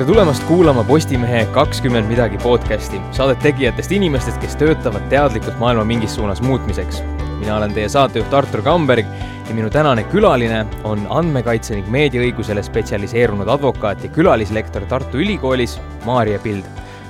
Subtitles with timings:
[0.00, 6.14] tere tulemast kuulama Postimehe kakskümmend midagi podcasti, saadet tegijatest inimestest, kes töötavad teadlikult maailma mingis
[6.16, 7.02] suunas muutmiseks.
[7.40, 9.04] mina olen teie saatejuht Artur Kamberg
[9.48, 15.76] ja minu tänane külaline on andmekaitse ning meediaõigusele spetsialiseerunud advokaat ja külalislektor Tartu Ülikoolis,
[16.08, 16.64] Maarja Pild.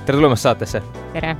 [0.05, 0.83] tere tulemast saatesse!
[1.13, 1.37] tere!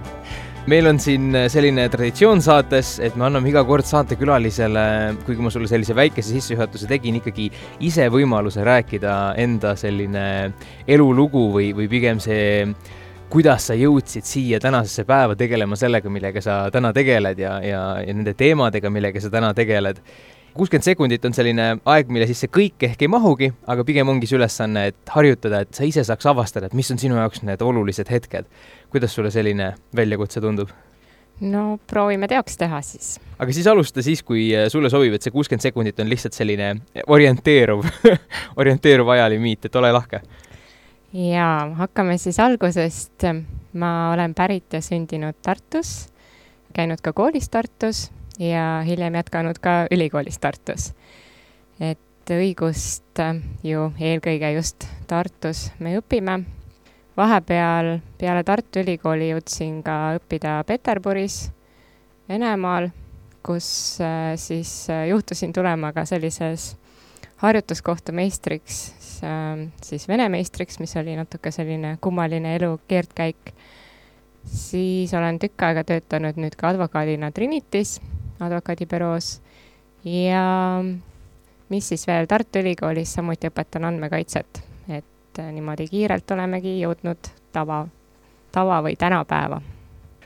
[0.70, 4.84] Meil on siin selline traditsioon saates, et me anname iga kord saatekülalisele,
[5.26, 7.48] kuigi ma sulle sellise väikese sissejuhatuse tegin, ikkagi
[7.88, 10.26] ise võimaluse rääkida enda selline
[10.88, 12.68] elulugu või, või pigem see,
[13.32, 18.14] kuidas sa jõudsid siia tänasesse päeva tegelema sellega, millega sa täna tegeled ja, ja, ja
[18.14, 20.04] nende teemadega, millega sa täna tegeled
[20.54, 24.38] kuuskümmend sekundit on selline aeg, mille sisse kõik ehk ei mahugi, aga pigem ongi see
[24.40, 28.12] ülesanne, et harjutada, et sa ise saaks avastada, et mis on sinu jaoks need olulised
[28.12, 28.48] hetked.
[28.92, 30.70] kuidas sulle selline väljakutse tundub?
[31.42, 33.16] no proovime teoks teha siis.
[33.40, 36.76] aga siis alusta siis, kui äh, sulle sobib, et see kuuskümmend sekundit on lihtsalt selline
[37.08, 37.86] orienteeruv
[38.62, 40.22] orienteeruv ajalimiit, et ole lahke.
[41.14, 43.30] jaa, hakkame siis algusest.
[43.74, 46.10] ma olen pärit ja sündinud Tartus,
[46.76, 48.10] käinud ka koolis Tartus
[48.42, 50.94] ja hiljem jätkanud ka ülikoolis Tartus.
[51.80, 56.44] et õigust äh, ju eelkõige just Tartus me õpime.
[57.18, 61.52] vahepeal peale Tartu Ülikooli jõudsin ka õppida Peterburis,
[62.30, 62.90] Venemaal,
[63.44, 66.78] kus äh, siis äh, juhtusin tulema ka sellises
[67.42, 68.94] harjutuskohta meistriks,
[69.82, 73.54] siis vene meistriks, mis oli natuke selline kummaline elu keerdkäik.
[74.46, 78.00] siis olen tükk aega töötanud nüüd ka advokaadina Trinitis
[78.42, 79.34] advokaadibüroos
[80.08, 80.44] ja
[81.72, 87.86] mis siis veel, Tartu Ülikoolis samuti õpetan andmekaitset, et äh, niimoodi kiirelt olemegi jõudnud tava,
[88.52, 89.62] tava või tänapäeva.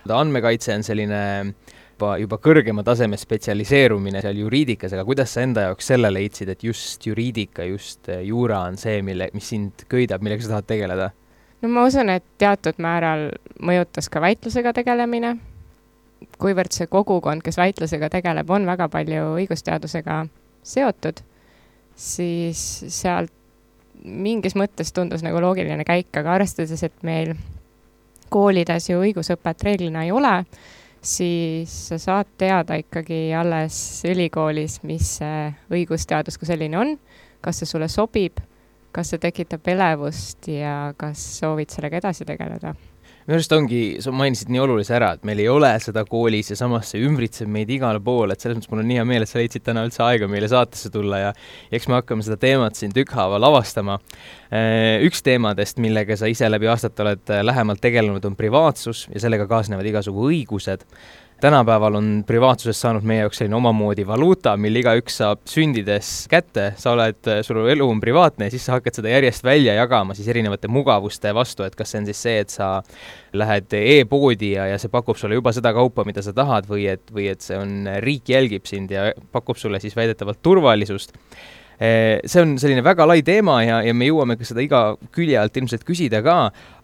[0.09, 1.21] andmekaitse on selline
[1.95, 6.63] juba, juba kõrgema taseme spetsialiseerumine seal juriidikas, aga kuidas sa enda jaoks selle leidsid, et
[6.63, 11.11] just juriidika, just äh, juura on see, mille, mis sind köidab, millega sa tahad tegeleda?
[11.61, 13.29] no ma usun, et teatud määral
[13.61, 15.37] mõjutas ka väitlusega tegelemine
[16.39, 20.21] kuivõrd see kogukond, kes väitlusega tegeleb, on väga palju õigusteadusega
[20.65, 21.21] seotud,
[21.95, 22.61] siis
[22.93, 23.33] sealt
[24.05, 27.33] mingis mõttes tundus nagu loogiline käik, aga arvestades, et meil
[28.33, 30.33] koolides ju õigusõpet reeglina ei ole,
[31.05, 33.77] siis sa saad teada ikkagi alles
[34.07, 36.97] ülikoolis, mis see õigusteadus kui selline on,
[37.45, 38.41] kas see sulle sobib,
[38.95, 42.73] kas see tekitab elevust ja kas soovid sellega edasi tegeleda
[43.25, 46.57] minu arust ongi, sa mainisid nii olulise ära, et meil ei ole seda koolis ja
[46.59, 49.31] samas see ümbritseb meid igal pool, et selles mõttes mul on nii hea meel, et
[49.31, 51.31] sa leidsid täna üldse aega meile saatesse tulla ja
[51.73, 53.97] eks me hakkame seda teemat siin tükkhaaval avastama.
[54.53, 59.25] Äh, üks teemadest, millega sa ise läbi aastate oled äh, lähemalt tegelenud, on privaatsus ja
[59.25, 60.85] sellega kaasnevad igasugu õigused
[61.41, 66.93] tänapäeval on privaatsusest saanud meie jaoks selline omamoodi valuuta, mille igaüks saab sündides kätte, sa
[66.95, 70.71] oled, sul elu on privaatne ja siis sa hakkad seda järjest välja jagama siis erinevate
[70.71, 72.69] mugavuste vastu, et kas see on siis see, et sa
[73.35, 77.03] lähed e-poodi ja, ja see pakub sulle juba seda kaupa, mida sa tahad või et,
[77.11, 81.13] või et see on, riik jälgib sind ja pakub sulle siis väidetavalt turvalisust
[81.79, 84.81] see on selline väga lai teema ja, ja me jõuame ka seda iga
[85.15, 86.37] külje alt ilmselt küsida ka,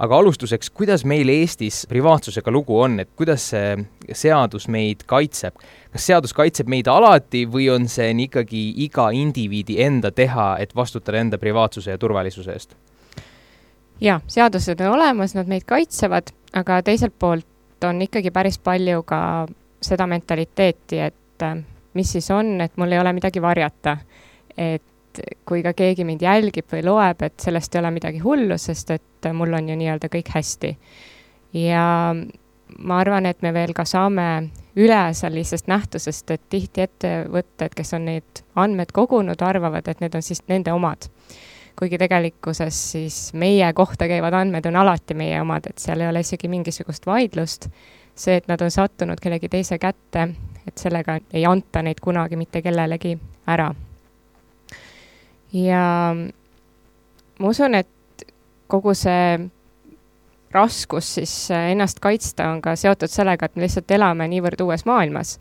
[0.04, 3.78] aga alustuseks, kuidas meil Eestis privaatsusega lugu on, et kuidas see
[4.12, 5.56] seadus meid kaitseb?
[5.92, 11.20] kas seadus kaitseb meid alati või on see ikkagi iga indiviidi enda teha, et vastutada
[11.20, 12.76] enda privaatsuse ja turvalisuse eest?
[14.02, 17.48] jaa, seadused on olemas, nad meid kaitsevad, aga teiselt poolt
[17.88, 19.22] on ikkagi päris palju ka
[19.82, 21.58] seda mentaliteeti, et äh,
[21.94, 23.98] mis siis on, et mul ei ole midagi varjata
[24.58, 24.84] et
[25.46, 29.32] kui ka keegi mind jälgib või loeb, et sellest ei ole midagi hullu, sest et
[29.34, 30.78] mul on ju nii-öelda kõik hästi.
[31.54, 32.16] ja
[32.80, 38.06] ma arvan, et me veel ka saame üle sellisest nähtusest, et tihti ettevõtted, kes on
[38.08, 41.10] neid andmeid kogunud, arvavad, et need on siis nende omad.
[41.80, 46.20] kuigi tegelikkuses siis meie kohta käivad andmed on alati meie omad, et seal ei ole
[46.20, 47.70] isegi mingisugust vaidlust.
[48.16, 50.28] see, et nad on sattunud kellegi teise kätte,
[50.68, 53.18] et sellega ei anta neid kunagi mitte kellelegi
[53.48, 53.74] ära
[55.54, 56.16] ja
[57.40, 58.26] ma usun, et
[58.68, 59.40] kogu see
[60.52, 64.86] raskus siis äh, ennast kaitsta on ka seotud sellega, et me lihtsalt elame niivõrd uues
[64.86, 65.40] maailmas.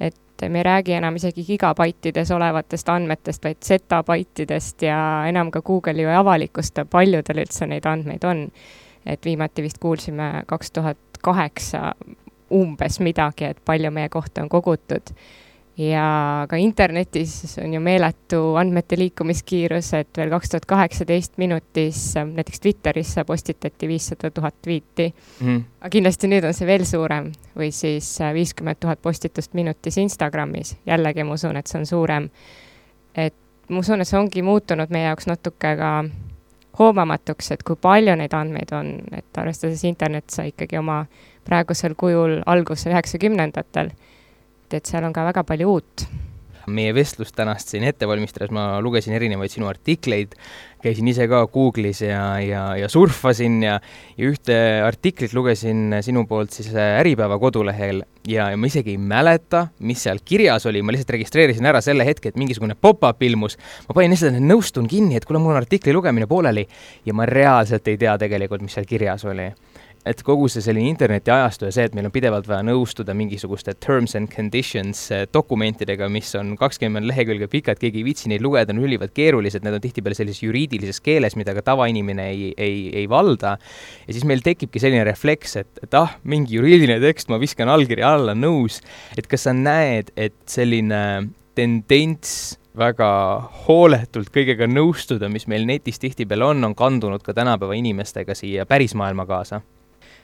[0.00, 4.98] et me ei räägi enam isegi gigabaitides olevatest andmetest, vaid zetabaitidest ja
[5.28, 8.48] enam ka Google ju ei avalikusta, palju tal üldse neid andmeid on.
[9.06, 11.94] et viimati vist kuulsime kaks tuhat kaheksa
[12.52, 15.14] umbes midagi, et palju meie kohta on kogutud
[15.78, 22.60] ja ka internetis on ju meeletu andmete liikumiskiirus, et veel kaks tuhat kaheksateist minutis näiteks
[22.60, 25.12] Twitterisse postitati viissada tuhat tweet'i.
[25.40, 25.64] Mm..
[25.80, 31.24] aga kindlasti nüüd on see veel suurem või siis viiskümmend tuhat postitust minutis Instagramis, jällegi
[31.24, 32.30] ma usun, et see on suurem.
[33.14, 33.34] et
[33.68, 35.92] ma usun, et see ongi muutunud meie jaoks natuke ka
[36.78, 41.04] hoomamatuks, et kui palju neid andmeid on, et arvestades internet sai ikkagi oma
[41.46, 43.92] praegusel kujul alguse üheksakümnendatel,
[44.74, 46.08] et seal on ka väga palju uut
[46.66, 50.34] meie vestlust tänast siin ette valmistades ma lugesin erinevaid sinu artikleid,
[50.82, 53.78] käisin ise ka Google'is ja, ja, ja surfasin ja,
[54.16, 59.00] ja ühte artiklit lugesin sinu poolt siis äh, Äripäeva kodulehel ja, ja ma isegi ei
[59.00, 63.58] mäleta, mis seal kirjas oli, ma lihtsalt registreerisin ära selle hetke, et mingisugune pop-up ilmus.
[63.88, 66.66] ma panin lihtsalt, nõustun kinni, et kuule, mul on artikli lugemine pooleli
[67.06, 69.50] ja ma reaalselt ei tea tegelikult, mis seal kirjas oli
[70.06, 74.14] et kogu see selline internetiajastu ja see, et meil on pidevalt vaja nõustuda mingisuguste terms
[74.18, 78.84] and conditions eh, dokumentidega, mis on kakskümmend lehekülge pikad, keegi ei viitsi neid lugeda, on
[78.86, 83.56] ülivalt keerulised, need on tihtipeale sellises juriidilises keeles, mida ka tavainimene ei, ei, ei valda.
[84.06, 88.14] ja siis meil tekibki selline refleks, et, et ah, mingi juriidiline tekst, ma viskan allkirja
[88.14, 88.78] alla, nõus.
[89.18, 91.02] et kas sa näed, et selline
[91.58, 93.08] tendents väga
[93.66, 99.24] hooletult kõigega nõustuda, mis meil netis tihtipeale on, on kandunud ka tänapäeva inimestega siia pärismaailma
[99.26, 99.64] kaasa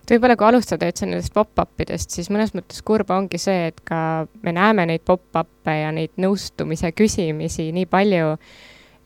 [0.02, 3.78] et võib-olla kui alustada üldse nendest pop-up idest, siis mõnes mõttes kurb ongi see, et
[3.87, 8.34] ka me näeme neid pop-up'e ja neid nõustumise küsimisi nii palju,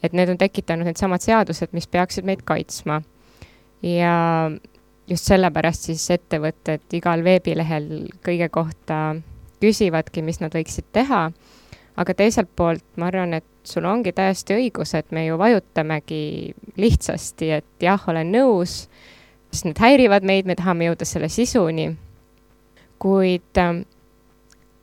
[0.04, 3.02] et need on tekitanud needsamad seadused, mis peaksid meid kaitsma.
[3.82, 4.16] ja
[5.06, 9.16] just sellepärast siis ettevõtted igal veebilehel kõige kohta
[9.62, 11.30] küsivadki, mis nad võiksid teha.
[11.96, 17.50] aga teiselt poolt ma arvan, et sul ongi täiesti õigus, et me ju vajutamegi lihtsasti,
[17.50, 18.86] et jah, olen nõus
[19.56, 21.94] sest need häirivad meid, me tahame jõuda selle sisuni.
[22.98, 23.82] kuid äh,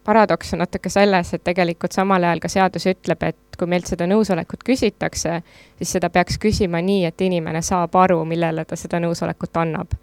[0.03, 4.05] paradoks on natuke selles, et tegelikult samal ajal ka seadus ütleb, et kui meilt seda
[4.09, 5.39] nõusolekut küsitakse,
[5.77, 9.95] siis seda peaks küsima nii, et inimene saab aru, millele ta seda nõusolekut annab.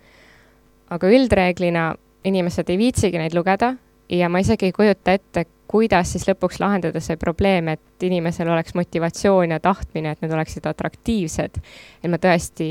[0.91, 1.95] aga üldreeglina
[2.25, 3.75] inimesed ei viitsigi neid lugeda
[4.11, 8.75] ja ma isegi ei kujuta ette, kuidas siis lõpuks lahendada see probleem, et inimesel oleks
[8.79, 11.61] motivatsioon ja tahtmine, et need oleksid atraktiivsed.
[12.03, 12.71] et ma tõesti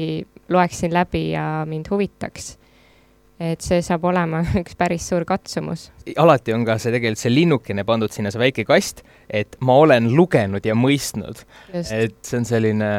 [0.52, 2.58] loeksin läbi ja mind huvitaks.
[3.40, 5.90] et see saab olema üks päris suur katsumus.
[6.18, 10.12] alati on ka see tegelikult see linnukene pandud sinna, see väike kast, et ma olen
[10.16, 11.46] lugenud ja mõistnud.
[11.72, 12.90] et see on selline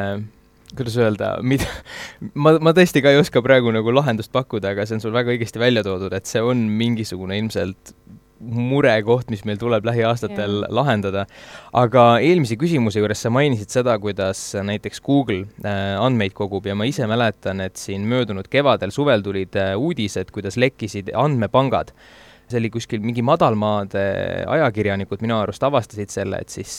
[0.71, 1.67] kuidas öelda, mida,
[2.43, 5.35] ma, ma tõesti ka ei oska praegu nagu lahendust pakkuda, aga see on sul väga
[5.35, 7.93] õigesti välja toodud, et see on mingisugune ilmselt
[8.41, 10.73] murekoht, mis meil tuleb lähiaastatel yeah.
[10.73, 11.25] lahendada.
[11.77, 16.87] aga eelmise küsimuse juures sa mainisid seda, kuidas näiteks Google äh, andmeid kogub ja ma
[16.89, 21.95] ise mäletan, et siin möödunud kevadel, suvel tulid äh, uudised, kuidas lekkisid andmepangad
[22.51, 24.01] see oli kuskil mingi madalmaade
[24.51, 26.73] ajakirjanikud minu arust avastasid selle, et siis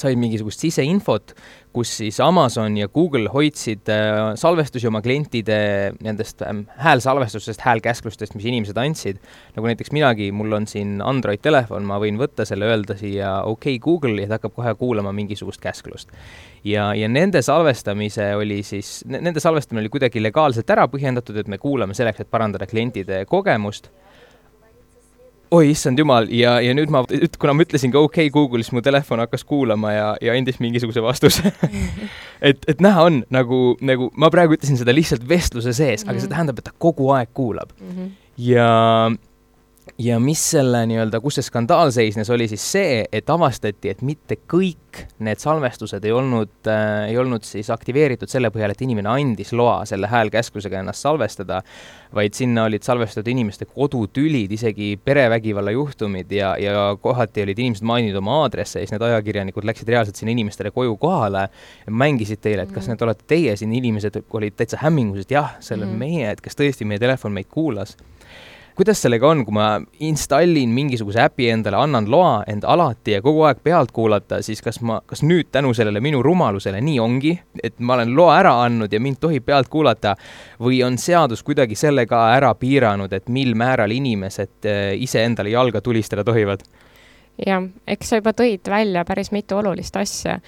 [0.00, 1.34] said mingisugust siseinfot,
[1.74, 5.58] kus siis Amazon ja Google hoidsid äh, salvestusi oma klientide
[6.04, 9.20] nendest ähm, häälsalvestustest, häälkäsklustest, mis inimesed andsid.
[9.56, 13.76] nagu näiteks minagi, mul on siin Android telefon, ma võin võtta selle, öelda siia okei
[13.76, 16.12] okay, Google ja ta hakkab kohe kuulama mingisugust käsklust.
[16.64, 21.58] ja, ja nende salvestamise oli siis, nende salvestamine oli kuidagi legaalselt ära põhjendatud, et me
[21.58, 23.90] kuulame selleks, et parandada klientide kogemust
[25.50, 27.02] oi issand jumal ja, ja nüüd ma,
[27.40, 30.60] kuna ma ütlesin ka okei okay, Google, siis mu telefon hakkas kuulama ja, ja andis
[30.62, 31.52] mingisuguse vastuse
[32.48, 36.10] et, et näha on nagu, nagu ma praegu ütlesin seda lihtsalt vestluse sees mm, -hmm.
[36.10, 36.34] aga see mhm.
[36.34, 37.94] tähendab, et ta kogu aeg kuulab mm.
[37.94, 38.10] -hmm.
[38.50, 38.68] ja
[39.98, 44.36] ja mis selle nii-öelda, kus see skandaal seisnes, oli siis see, et avastati, et mitte
[44.50, 49.50] kõik need salvestused ei olnud äh,, ei olnud siis aktiveeritud selle põhjal, et inimene andis
[49.58, 51.60] loa selle häälkäsklusega ennast salvestada,
[52.14, 58.20] vaid sinna olid salvestatud inimeste kodutülid, isegi perevägivalla juhtumid ja, ja kohati olid inimesed maininud
[58.22, 62.68] oma aadresse ja siis need ajakirjanikud läksid reaalselt sinna inimestele koju kohale ja mängisid teile,
[62.68, 62.94] et kas mm.
[62.94, 66.06] need olete teie siin, inimesed olid täitsa hämmingus, et jah, see oleme mm.
[66.06, 67.96] meie, et kas tõesti meie telefon meid kuulas
[68.78, 73.42] kuidas sellega on, kui ma installin mingisuguse äpi endale, annan loa end alati ja kogu
[73.48, 77.32] aeg pealt kuulata, siis kas ma, kas nüüd tänu sellele minu rumalusele nii ongi,
[77.62, 80.14] et ma olen loa ära andnud ja mind tohib pealt kuulata
[80.62, 85.82] või on seadus kuidagi selle ka ära piiranud, et mil määral inimesed eh, iseendale jalga
[85.82, 86.62] tulistada tohivad?
[87.46, 90.38] jah, eks sa juba tõid välja päris mitu olulist asja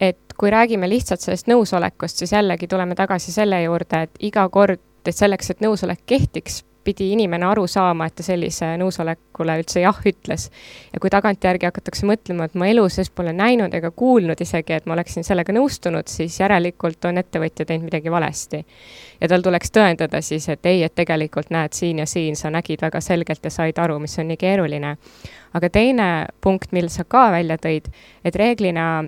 [0.00, 4.80] et kui räägime lihtsalt sellest nõusolekust, siis jällegi tuleme tagasi selle juurde, et iga kord,
[5.04, 9.98] et selleks, et nõusolek kehtiks, pidi inimene aru saama, et ta sellise nõusolekule üldse jah
[10.06, 10.48] ütles.
[10.92, 14.86] ja kui tagantjärgi hakatakse mõtlema, et ma elu sees pole näinud ega kuulnud isegi, et
[14.86, 18.64] ma oleksin sellega nõustunud, siis järelikult on ettevõtja teinud midagi valesti.
[19.20, 22.82] ja tal tuleks tõendada siis, et ei, et tegelikult näed, siin ja siin sa nägid
[22.82, 24.96] väga selgelt ja said aru, mis on nii keeruline.
[25.54, 27.90] aga teine punkt, mille sa ka välja tõid,
[28.24, 29.04] et reeglina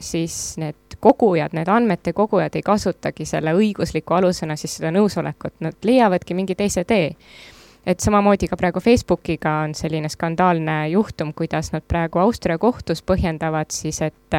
[0.00, 5.76] siis need kogujad, need andmete kogujad ei kasutagi selle õigusliku alusena siis seda nõusolekut, nad
[5.84, 7.14] leiavadki mingi teise tee.
[7.86, 13.72] et samamoodi ka praegu Facebookiga on selline skandaalne juhtum, kuidas nad praegu Austria kohtus põhjendavad
[13.72, 14.36] siis, et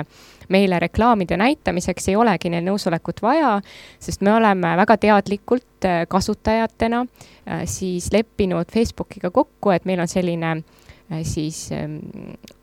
[0.50, 3.56] meile reklaamide näitamiseks ei olegi neil nõusolekut vaja,
[4.00, 10.08] sest me oleme väga teadlikult äh, kasutajatena äh, siis leppinud Facebookiga kokku, et meil on
[10.08, 11.98] selline äh, siis ähm,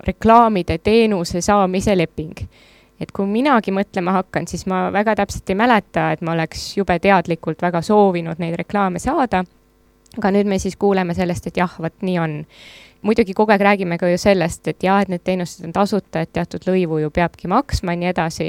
[0.06, 2.46] reklaamide teenuse saamise leping
[3.00, 6.98] et kui minagi mõtlema hakkan, siis ma väga täpselt ei mäleta, et ma oleks jube
[6.98, 9.44] teadlikult väga soovinud neid reklaame saada
[10.16, 12.36] aga nüüd me siis kuuleme sellest, et jah, vot nii on.
[13.02, 16.32] muidugi kogu aeg räägime ka ju sellest, et jah, et need teenused on tasuta, et
[16.34, 18.48] teatud lõivu ju peabki maksma ja nii edasi.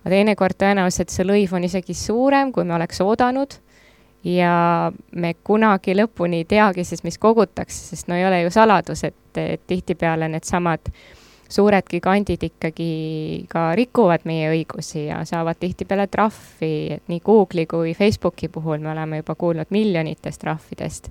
[0.00, 3.58] aga teinekord tõenäoliselt see lõiv on isegi suurem, kui me oleks oodanud
[4.24, 9.04] ja me kunagi lõpuni ei teagi siis, mis kogutakse, sest no ei ole ju saladus,
[9.04, 11.19] et, et tihtipeale needsamad äh,
[11.50, 12.90] suured gigandid ikkagi
[13.50, 18.92] ka rikuvad meie õigusi ja saavad tihtipeale trahvi, et nii Google'i kui Facebooki puhul me
[18.92, 21.10] oleme juba kuulnud miljonitest trahvidest.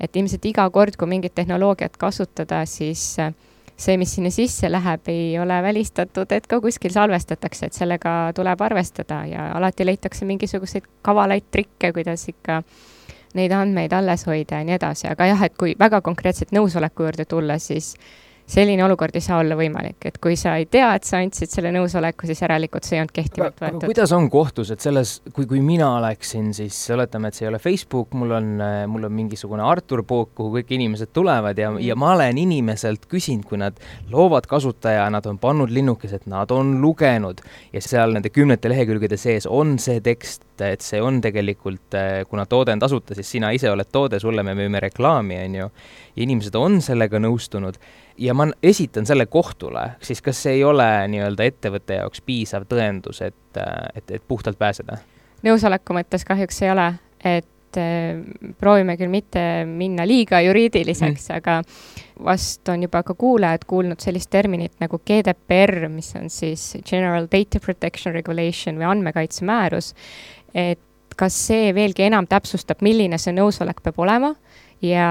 [0.00, 3.34] et ilmselt iga kord, kui mingit tehnoloogiat kasutada, siis äh,
[3.80, 8.60] see, mis sinna sisse läheb, ei ole välistatud, et ka kuskil salvestatakse, et sellega tuleb
[8.60, 12.60] arvestada ja alati leitakse mingisuguseid kavalaid trikke, kuidas ikka
[13.38, 17.26] neid andmeid alles hoida ja nii edasi, aga jah, et kui väga konkreetselt nõusoleku juurde
[17.30, 17.94] tulla, siis
[18.50, 21.70] selline olukord ei saa olla võimalik, et kui sa ei tea, et sa andsid selle
[21.74, 23.86] nõusoleku, siis järelikult see ei olnud kehtivalt võetud.
[23.90, 27.60] kuidas on kohtus, et selles, kui, kui mina oleksin, siis oletame, et see ei ole
[27.62, 28.50] Facebook, mul on,
[28.90, 33.46] mul on mingisugune Artur Pook, kuhu kõik inimesed tulevad ja ja ma olen inimeselt küsinud,
[33.48, 33.78] kui nad
[34.10, 37.40] loovad kasutaja, nad on pannud linnukesed, nad on lugenud
[37.72, 41.96] ja seal nende kümnete lehekülgede sees on see tekst, et see on tegelikult,
[42.28, 45.70] kuna toode on tasuta, siis sina ise oled toode, sulle me müüme reklaami, on ju.
[46.20, 47.78] inimesed on sellega nõustunud
[48.20, 53.22] ja ma esitan selle kohtule, siis kas see ei ole nii-öelda ettevõtte jaoks piisav tõendus,
[53.24, 53.60] et,
[53.94, 55.00] et, et puhtalt pääseda?
[55.46, 56.86] nõusoleku mõttes kahjuks ei ole,
[57.24, 58.20] et äh,
[58.60, 64.30] proovime küll mitte minna liiga juriidiliseks mm., aga vast on juba ka kuulajad kuulnud sellist
[64.30, 69.94] terminit nagu GDPR, mis on siis General Data Protection Regulation või andmekaitsemäärus,
[70.52, 74.34] et kas see veelgi enam täpsustab, milline see nõusolek peab olema
[74.84, 75.08] ja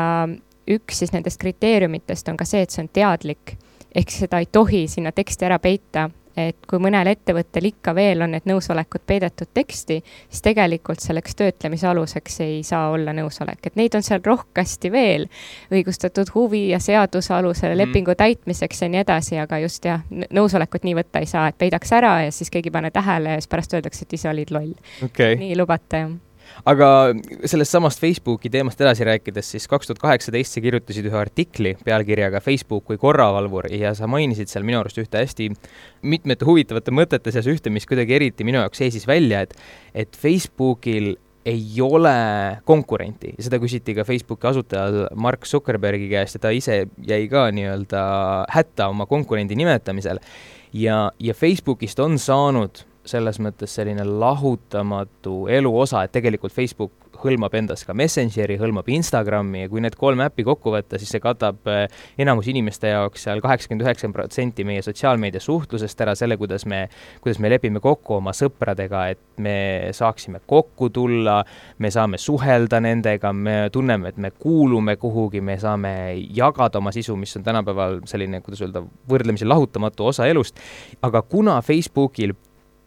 [0.70, 3.58] üks siis nendest kriteeriumitest on ka see, et see on teadlik.
[3.96, 8.34] ehk seda ei tohi sinna teksti ära peita, et kui mõnel ettevõttel ikka veel on
[8.36, 10.00] need nõusolekud peidetud teksti,
[10.30, 15.26] siis tegelikult selleks töötlemise aluseks ei saa olla nõusolek, et neid on seal rohkesti veel,
[15.74, 17.82] õigustatud huvi ja seaduse alusel mm.
[17.82, 21.94] lepingu täitmiseks ja nii edasi, aga just jah, nõusolekut nii võtta ei saa, et peidaks
[21.98, 24.74] ära ja siis keegi ei pane tähele ja siis pärast öeldakse, et ise olid loll
[25.06, 25.36] okay..
[25.40, 26.18] nii lubata, jah
[26.70, 26.90] aga
[27.48, 32.42] sellest samast Facebooki teemast edasi rääkides, siis kaks tuhat kaheksateist sa kirjutasid ühe artikli pealkirjaga
[32.44, 35.50] Facebook kui korravalvur ja sa mainisid seal minu arust ühte hästi
[36.02, 39.58] mitmete huvitavate mõtete seas ühte, mis kuidagi eriti minu jaoks seisis välja, et
[39.98, 41.16] et Facebookil
[41.50, 42.12] ei ole
[42.68, 47.48] konkurenti ja seda küsiti ka Facebooki asutajal Mark Zuckerbergi käest ja ta ise jäi ka
[47.56, 48.04] nii-öelda
[48.52, 50.20] hätta oma konkurendi nimetamisel.
[50.74, 57.56] ja, ja Facebookist on saanud selles mõttes selline lahutamatu elu osa, et tegelikult Facebook hõlmab
[57.60, 61.68] endas ka Messengeri, hõlmab Instagrami ja kui need kolm äppi kokku võtta, siis see katab
[61.72, 61.86] eh,
[62.22, 66.86] enamus inimeste jaoks seal kaheksakümmend üheksa protsenti meie sotsiaalmeedia suhtlusest ära, selle, kuidas me,
[67.24, 69.58] kuidas me lepime kokku oma sõpradega, et me
[69.96, 71.42] saaksime kokku tulla,
[71.80, 75.94] me saame suhelda nendega, me tunneme, et me kuulume kuhugi, me saame
[76.36, 80.60] jagada oma sisu, mis on tänapäeval selline, kuidas öelda, võrdlemisi lahutamatu osa elust.
[81.04, 82.36] aga kuna Facebookil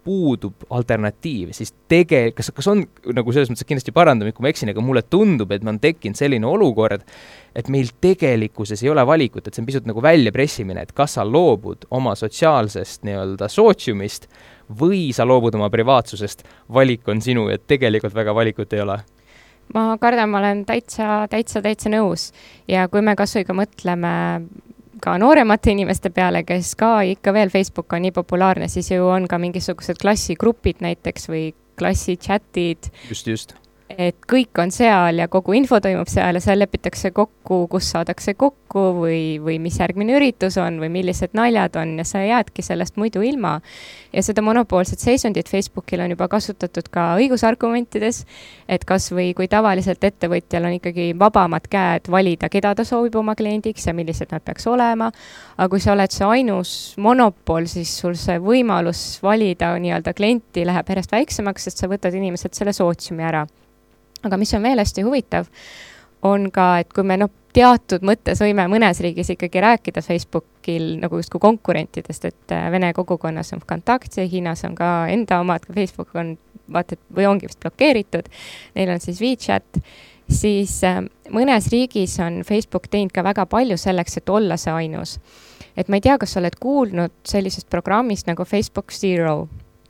[0.03, 2.83] puudub alternatiiv, siis tege-, kas, kas on
[3.15, 6.47] nagu selles mõttes, kindlasti parandame, kui ma eksin, aga mulle tundub, et on tekkinud selline
[6.47, 7.05] olukord,
[7.55, 11.25] et meil tegelikkuses ei ole valikut, et see on pisut nagu väljapressimine, et kas sa
[11.27, 14.27] loobud oma sotsiaalsest nii-öelda sootsiumist
[14.79, 18.99] või sa loobud oma privaatsusest, valik on sinu ja tegelikult väga valikut ei ole.
[19.73, 22.31] Ma kardan, ma olen täitsa, täitsa, täitsa nõus.
[22.67, 24.11] Ja kui me kasvõi ka mõtleme
[25.03, 29.27] ka nooremate inimeste peale, kes ka ikka veel Facebook on nii populaarne, siis ju on
[29.27, 32.91] ka mingisugused klassigrupid näiteks või klassichatid.
[33.09, 33.57] just, just
[33.89, 38.33] et kõik on seal ja kogu info toimub seal ja seal lepitakse kokku, kus saadakse
[38.39, 42.97] kokku või, või mis järgmine üritus on või millised naljad on ja sa jäädki sellest
[42.97, 43.59] muidu ilma.
[44.13, 48.23] ja seda monopoolset seisundit Facebookil on juba kasutatud ka õigusargumentides,
[48.67, 53.35] et kas või kui tavaliselt ettevõtjal on ikkagi vabamad käed valida, keda ta soovib oma
[53.35, 55.11] kliendiks ja millised nad peaks olema,
[55.57, 60.89] aga kui sa oled see ainus monopol, siis sul see võimalus valida nii-öelda klienti läheb
[60.89, 63.45] järjest väiksemaks, sest sa võtad inimeselt selle sootsiumi ära
[64.23, 65.49] aga mis on veel hästi huvitav,
[66.23, 71.19] on ka, et kui me noh, teatud mõttes võime mõnes riigis ikkagi rääkida Facebookil nagu
[71.19, 76.37] justkui konkurentidest, et äh, Vene kogukonnas on Vkontakte, Hiinas on ka enda omad, Facebook on
[76.73, 78.29] vaata et või ongi vist blokeeritud,
[78.75, 79.83] neil on siis WeChat
[80.31, 81.01] siis äh,
[81.33, 85.19] mõnes riigis on Facebook teinud ka väga palju selleks, et olla see ainus.
[85.77, 89.47] et ma ei tea, kas sa oled kuulnud sellisest programmist nagu Facebook Zero?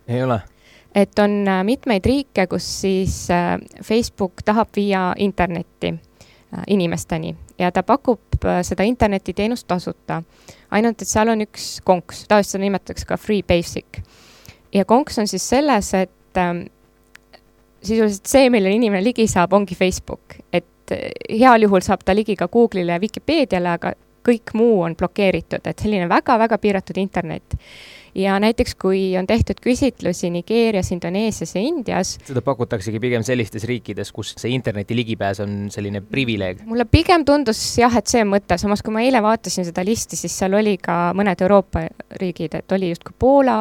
[0.07, 0.41] ei ole.
[0.95, 5.93] Et on äh, mitmeid riike, kus siis äh, Facebook tahab viia internetti
[6.69, 10.19] inimesteni ja ta pakub seda internetiteenust tasuta.
[10.71, 14.01] ainult, et seal on üks konks, tavaliselt seda nimetatakse ka free basic.
[14.73, 16.65] ja konks on siis selles, et ähm,
[17.81, 20.93] sisuliselt see, millele inimene ligi saab, ongi Facebook, et
[21.29, 25.79] heal juhul saab ta ligi ka Google'ile ja Vikipeediale, aga kõik muu on blokeeritud, et
[25.79, 27.57] selline väga-väga piiratud internet.
[28.15, 32.17] Ja näiteks, kui on tehtud küsitlusi Nigeerias, Indoneesias ja Indias.
[32.27, 36.63] seda pakutaksegi pigem sellistes riikides, kus see interneti ligipääs on selline privileeg?
[36.69, 40.37] mulle pigem tundus jah, et see mõte, samas kui ma eile vaatasin seda listi, siis
[40.37, 41.87] seal oli ka mõned Euroopa
[42.21, 43.59] riigid, et oli justkui Poola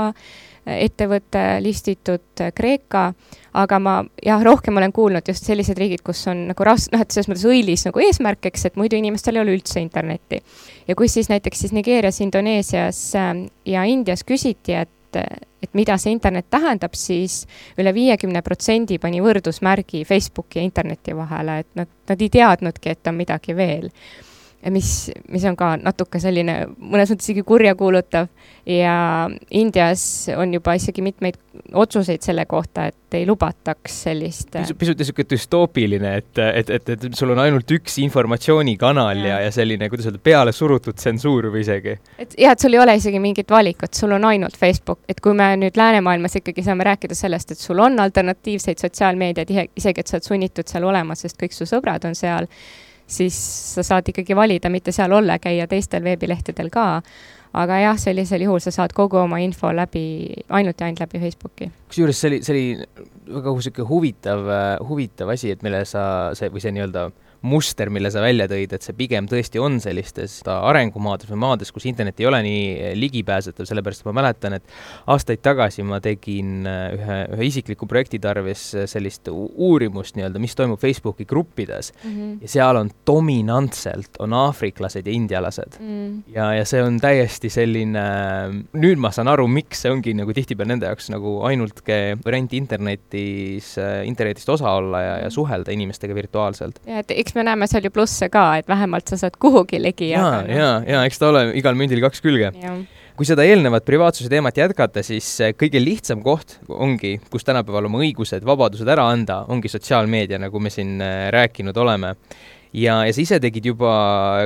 [0.62, 3.08] ettevõte listitud Kreeka
[3.52, 3.94] aga ma
[4.24, 7.44] jah, rohkem olen kuulnud just sellised riigid, kus on nagu ras-, noh, et selles mõttes
[7.48, 10.40] õilis nagu eesmärk, eks, et muidu inimestel ei ole üldse internetti.
[10.88, 14.90] Ja kus siis näiteks siis Nigeerias, Indoneesias ähm, ja Indias küsiti, et
[15.62, 17.42] et mida see internet tähendab, siis
[17.76, 23.10] üle viiekümne protsendi pani võrdusmärgi Facebooki ja interneti vahele, et nad, nad ei teadnudki, et
[23.10, 23.90] on midagi veel
[24.70, 28.28] mis, mis on ka natuke selline mõnes mõttes isegi kurjakuulutav.
[28.66, 31.38] Ja Indias on juba isegi mitmeid
[31.74, 37.06] otsuseid selle kohta, et ei lubataks sellist pisut, pisut niisugune düstoopiline, et, et, et, et
[37.18, 41.64] sul on ainult üks informatsioonikanal ja, ja, ja selline, kuidas öelda, peale surutud tsensuur või
[41.64, 41.96] isegi.
[42.22, 45.34] et jah, et sul ei ole isegi mingit valikut, sul on ainult Facebook, et kui
[45.36, 50.20] me nüüd läänemaailmas ikkagi saame rääkida sellest, et sul on alternatiivseid sotsiaalmeediaid, isegi et sa
[50.20, 52.48] oled sunnitud seal olema, sest kõik su sõbrad on seal
[53.06, 53.36] siis
[53.74, 57.02] sa saad ikkagi valida mitte seal olla, käia teistel veebilehtedel ka.
[57.52, 61.70] aga jah, sellisel juhul sa saad kogu oma info läbi, ainult ja ainult läbi Facebooki.
[61.88, 64.48] kusjuures see oli, see oli väga niisugune huvitav,
[64.88, 66.04] huvitav asi, et mille sa,
[66.38, 67.10] see või see nii-öelda
[67.42, 71.86] muster, mille sa välja tõid, et see pigem tõesti on sellistes arengumaades või maades, kus
[71.90, 74.74] internet ei ole nii eh, ligipääsetav, sellepärast ma mäletan, et
[75.10, 80.54] aastaid tagasi ma tegin eh, ühe, ühe isikliku projekti tarvis eh, sellist uurimust nii-öelda, mis
[80.58, 82.12] toimub Facebooki gruppides mm.
[82.12, 82.36] -hmm.
[82.42, 85.88] ja seal on dominantselt, on aafriklased ja indialased mm.
[85.88, 86.34] -hmm.
[86.36, 88.06] ja, ja see on täiesti selline,
[88.72, 91.82] nüüd ma saan aru, miks see ongi nagu tihtipeale nende jaoks nagu ainult
[92.24, 93.74] variant internetis,
[94.06, 96.80] internetist osa olla ja, ja suhelda inimestega virtuaalselt.
[96.86, 99.80] ja et eks eks me näeme seal ju plusse ka, et vähemalt sa saad kuhugi
[99.80, 100.10] ligi.
[100.12, 102.52] ja, ja, ja eks ta ole igal mündil kaks külge.
[103.16, 108.00] kui seda eelnevat privaatsuse teemat jätkata, siis eh, kõige lihtsam koht ongi, kus tänapäeval oma
[108.04, 112.14] õigused, vabadused ära anda, ongi sotsiaalmeedia, nagu me siin eh, rääkinud oleme
[112.72, 113.92] ja, ja sa ise tegid juba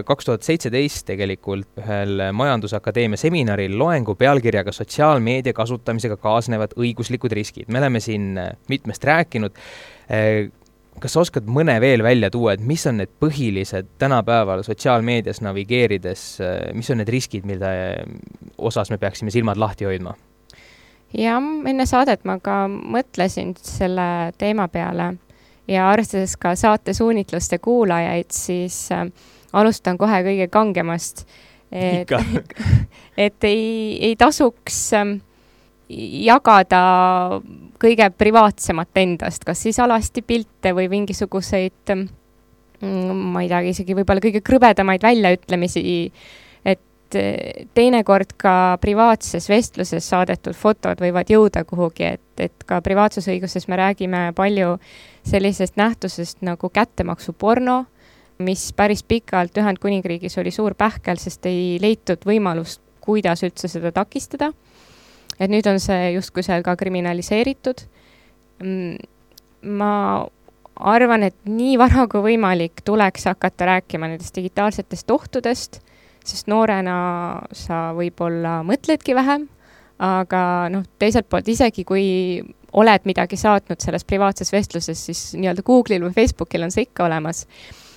[0.06, 7.70] kaks tuhat seitseteist tegelikult ühel Majandusakadeemia seminaril loengu pealkirjaga Sotsiaalmeedia kasutamisega kaasnevad õiguslikud riskid.
[7.70, 9.58] me oleme siin eh, mitmest rääkinud
[11.00, 16.24] kas sa oskad mõne veel välja tuua, et mis on need põhilised tänapäeval sotsiaalmeedias navigeerides,
[16.74, 17.72] mis on need riskid, mille
[18.58, 20.16] osas me peaksime silmad lahti hoidma?
[21.16, 25.14] jah, enne saadet ma ka mõtlesin selle teema peale
[25.68, 29.06] ja arvestades ka saate suunitluste kuulajaid, siis äh,
[29.52, 31.26] alustan kohe kõige kangemast.
[31.72, 32.10] et,
[33.26, 35.16] et ei, ei tasuks äh,
[35.88, 37.40] jagada
[37.80, 44.24] kõige privaatsemat endast, kas siis alasti pilte või mingisuguseid mm, ma ei teagi, isegi võib-olla
[44.24, 45.82] kõige krõbedamaid väljaütlemisi,
[46.66, 53.68] et eh, teinekord ka privaatses vestluses saadetud fotod võivad jõuda kuhugi, et, et ka privaatsusõiguses
[53.70, 54.78] me räägime palju
[55.26, 57.84] sellisest nähtusest nagu kättemaksuporno,
[58.42, 64.50] mis päris pikalt Ühendkuningriigis oli suur pähkel, sest ei leitud võimalust, kuidas üldse seda takistada
[65.40, 67.84] et nüüd on see justkui seal ka kriminaliseeritud.
[68.62, 68.96] Mm,
[69.76, 69.92] ma
[70.76, 75.80] arvan, et nii vara kui võimalik tuleks hakata rääkima nendest digitaalsetest ohtudest,
[76.26, 76.96] sest noorena
[77.56, 79.46] sa võib-olla mõtledki vähem,
[80.02, 82.06] aga noh, teiselt poolt isegi kui
[82.76, 87.46] oled midagi saatnud selles privaatses vestluses, siis nii-öelda Google'il või Facebookil on see ikka olemas.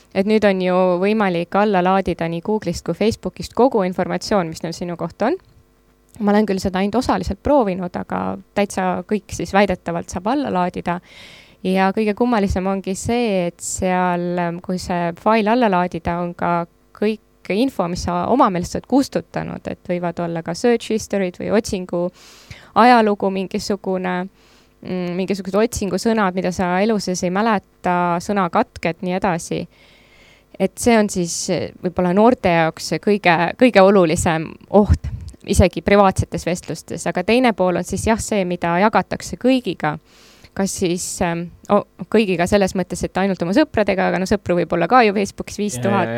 [0.10, 4.74] et nüüd on ju võimalik alla laadida nii Google'ist kui Facebookist kogu informatsioon, mis neil
[4.74, 5.36] sinu kohta on
[6.20, 11.00] ma olen küll seda ainult osaliselt proovinud, aga täitsa kõik siis väidetavalt saab alla laadida.
[11.64, 17.52] ja kõige kummalisem ongi see, et seal, kui see fail alla laadida, on ka kõik
[17.56, 22.06] info, mis sa oma meelest oled kustutanud, et võivad olla ka search history'd või otsingu
[22.80, 29.68] ajalugu mingisugune mm, mingisugused otsingusõnad, mida sa elu sees ei mäleta, sõnakatked, nii edasi.
[30.60, 31.48] et see on siis
[31.84, 38.08] võib-olla noorte jaoks kõige, kõige olulisem oht isegi privaatsetes vestlustes, aga teine pool on siis
[38.08, 39.98] jah, see, mida jagatakse kõigiga.
[40.54, 41.04] kas siis
[41.70, 45.14] oh, kõigiga selles mõttes, et ainult oma sõpradega, aga no sõpru võib olla ka ju
[45.14, 46.10] Facebookis viis tuhat.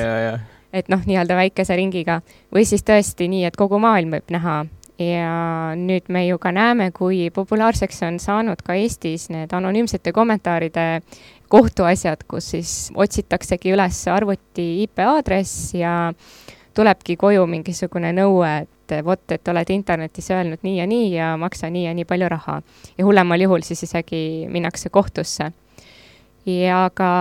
[0.73, 2.21] et noh, nii-öelda väikese ringiga
[2.53, 4.63] või siis tõesti nii, et kogu maailm võib näha
[5.01, 11.01] ja nüüd me ju ka näeme, kui populaarseks on saanud ka Eestis need anonüümsete kommentaaride
[11.51, 16.13] kohtuasjad, kus siis otsitaksegi üles arvuti IP aadress ja
[16.75, 18.51] tulebki koju mingisugune nõue,
[18.91, 22.29] et vot, et oled internetis öelnud nii ja nii ja maksa nii ja nii palju
[22.29, 22.61] raha.
[22.97, 25.51] ja hullemal juhul siis isegi minnakse kohtusse
[26.45, 27.11] ja ka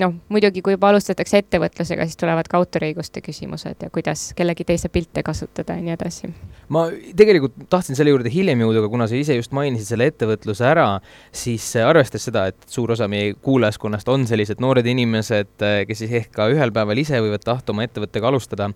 [0.00, 4.90] noh, muidugi kui juba alustatakse ettevõtlusega, siis tulevad ka autoriõiguste küsimused ja kuidas kellegi teise
[4.92, 6.30] pilte kasutada ja nii edasi.
[6.74, 10.66] ma tegelikult tahtsin selle juurde hiljem jõuda, aga kuna sa ise just mainisid selle ettevõtluse
[10.66, 10.88] ära,
[11.32, 15.54] siis arvestades seda, et suur osa meie kuulajaskonnast on sellised noored inimesed,
[15.88, 18.70] kes siis ehk ka ühel päeval ise võivad tahta oma ettevõttega alustada,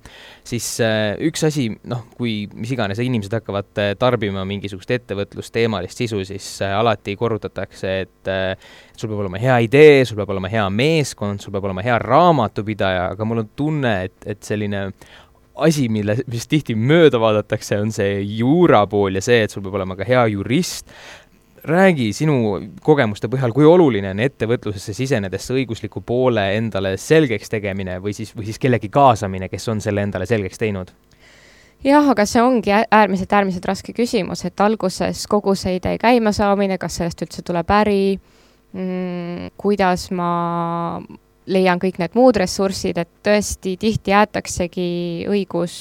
[0.46, 6.22] siis äh, üks asi, noh, kui mis iganes inimesed hakkavad äh, tarbima mingisugust ettevõtlusteemalist sisu,
[6.28, 8.32] siis äh, alati korrutatakse, et
[8.98, 13.08] sul peab olema hea idee, sul peab olema hea meeskond, sul peab olema hea raamatupidaja,
[13.14, 14.88] aga mul on tunne, et, et selline
[15.58, 19.78] asi, mille, mis tihti mööda vaadatakse, on see juura pool ja see, et sul peab
[19.80, 20.94] olema ka hea jurist.
[21.68, 22.34] räägi sinu
[22.86, 28.46] kogemuste põhjal, kui oluline on ettevõtlusesse sisenedes õigusliku poole endale selgeks tegemine või siis, või
[28.46, 30.94] siis kellegi kaasamine, kes on selle endale selgeks teinud?
[31.84, 36.96] jah, aga see ongi äärmiselt, äärmiselt raske küsimus, et alguses kogu see idee käimasaamine, kas
[37.02, 38.18] sellest üldse tuleb äri
[39.56, 41.00] kuidas ma
[41.48, 44.90] leian kõik need muud ressursid, et tõesti tihti jäetaksegi
[45.30, 45.74] õigus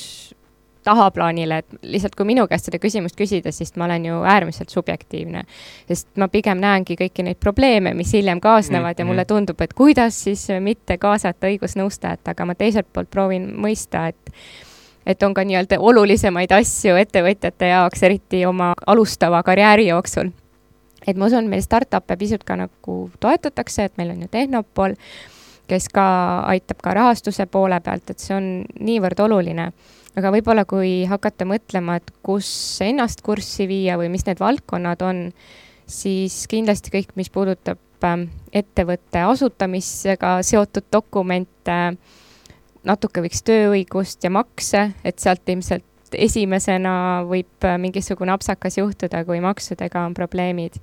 [0.87, 5.43] tahaplaanile, et lihtsalt kui minu käest seda küsimust küsida, siis ma olen ju äärmiselt subjektiivne.
[5.87, 8.99] sest ma pigem näengi kõiki neid probleeme, mis hiljem kaasnevad mm -hmm.
[8.99, 14.07] ja mulle tundub, et kuidas siis mitte kaasata õigusnõustajat, aga ma teiselt poolt proovin mõista,
[14.07, 14.31] et
[15.05, 20.31] et on ka nii-öelda olulisemaid asju ettevõtjate jaoks, eriti oma alustava karjääri jooksul
[21.07, 24.97] et ma usun, meil startup'e pisut ka nagu toetatakse, et meil on ju Tehnopol,
[25.67, 26.07] kes ka
[26.47, 29.71] aitab ka rahastuse poole pealt, et see on niivõrd oluline.
[30.17, 32.47] aga võib-olla, kui hakata mõtlema, et kus
[32.81, 35.19] ennast kurssi viia või mis need valdkonnad on,
[35.85, 41.77] siis kindlasti kõik, mis puudutab ähm, ettevõtte asutamisega seotud dokumente,
[42.87, 49.39] natuke võiks tööõigust ja makse, et sealt ilmselt esimesena võib äh, mingisugune apsakas juhtuda, kui
[49.43, 50.79] maksudega on probleemid.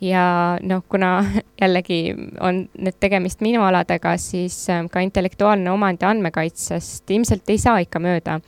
[0.00, 1.24] ja noh, kuna
[1.62, 7.58] jällegi on need tegemist minu aladega, siis äh, ka intellektuaalne omand ja andmekaitsest ilmselt ei
[7.58, 8.40] saa ikka mööda.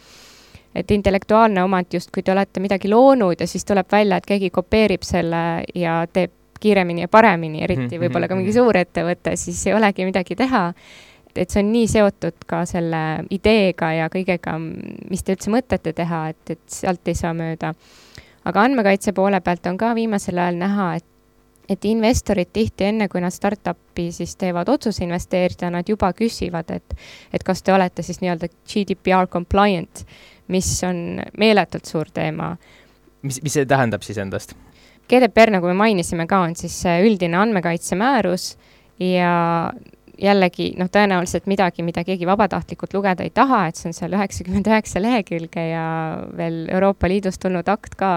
[0.74, 5.02] et intellektuaalne omand, justkui te olete midagi loonud ja siis tuleb välja, et keegi kopeerib
[5.04, 6.32] selle ja teeb
[6.62, 8.58] kiiremini ja paremini, eriti mhm, võib-olla ka mingi mhm.
[8.58, 10.68] suur ettevõte, siis ei olegi midagi teha
[11.36, 14.56] et see on nii seotud ka selle ideega ja kõigega,
[15.10, 17.74] mis te üldse mõtlete teha, et, et sealt ei saa mööda.
[18.44, 21.08] aga andmekaitse poole pealt on ka viimasel ajal näha, et
[21.70, 26.96] et investorid tihti enne, kui nad startup'i siis teevad otsuse investeerida, nad juba küsivad, et
[27.32, 30.04] et kas te olete siis nii-öelda GDPR compliant,
[30.52, 32.56] mis on meeletult suur teema.
[33.22, 34.56] mis, mis see tähendab siis endast?
[35.08, 38.56] GDPR, nagu me mainisime ka, on siis üldine andmekaitsemäärus
[39.02, 39.72] ja
[40.20, 44.68] jällegi noh, tõenäoliselt midagi, mida keegi vabatahtlikult lugeda ei taha, et see on seal üheksakümmend
[44.68, 45.84] üheksa lehekülge ja
[46.36, 48.12] veel Euroopa Liidust tulnud akt ka.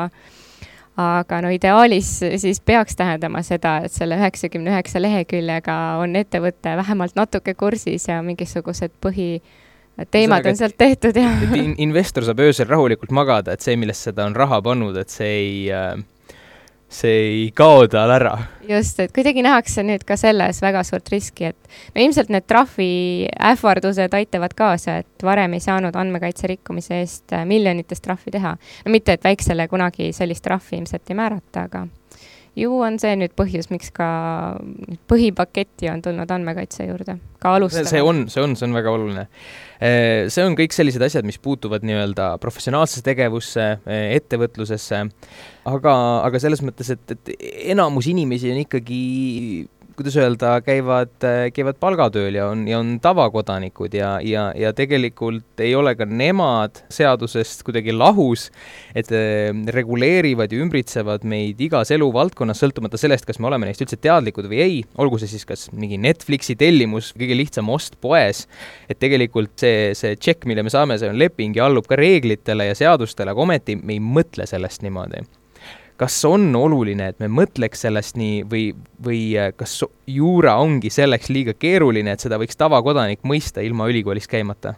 [0.96, 7.16] aga no ideaalis siis peaks tähendama seda, et selle üheksakümne üheksa leheküljega on ettevõte vähemalt
[7.20, 9.42] natuke kursis ja mingisugused põhi
[10.12, 11.32] teemad on sealt tehtud ja.
[11.78, 15.56] investor saab öösel rahulikult magada, et see, millesse ta on raha pannud, et see ei
[15.72, 15.96] äh
[16.90, 18.38] see ei kao tal ära.
[18.70, 24.14] just, et kuidagi nähakse nüüd ka selles väga suurt riski, et no ilmselt need trahviähvardused
[24.18, 28.56] aitavad kaasa, et varem ei saanud andmekaitse rikkumise eest äh, miljonites trahvi teha.
[28.86, 31.88] no mitte, et väiksele kunagi sellist trahvi ilmselt ei määrata, aga
[32.56, 34.08] ju on see nüüd põhjus, miks ka
[35.12, 37.90] põhipaketti on tulnud andmekaitse juurde, ka alustada.
[37.90, 39.26] see on, see on, see on väga oluline.
[39.76, 45.04] Äh, see on kõik sellised asjad, mis puutuvad nii-öelda professionaalsesse tegevusse, äh, ettevõtlusesse,
[45.72, 47.34] aga, aga selles mõttes, et, et
[47.76, 49.02] enamus inimesi on ikkagi
[49.96, 51.14] kuidas öelda, käivad,
[51.56, 56.82] käivad palgatööl ja on, ja on tavakodanikud ja, ja, ja tegelikult ei ole ka nemad
[56.92, 58.50] seadusest kuidagi lahus,
[58.96, 64.00] et äh, reguleerivad ja ümbritsevad meid igas eluvaldkonnas, sõltumata sellest, kas me oleme neist üldse
[64.04, 68.46] teadlikud või ei, olgu see siis kas mingi Netflixi tellimus, kõige lihtsam ost poes,
[68.92, 72.68] et tegelikult see, see tšekk, mille me saame, see on leping ja allub ka reeglitele
[72.72, 75.24] ja seadustele, aga ometi me ei mõtle sellest niimoodi
[75.98, 78.66] kas on oluline, et me mõtleks sellest nii või,
[79.06, 79.78] või äh, kas
[80.08, 84.76] juura ongi selleks liiga keeruline, et seda võiks tavakodanik mõista ilma ülikoolis käimata?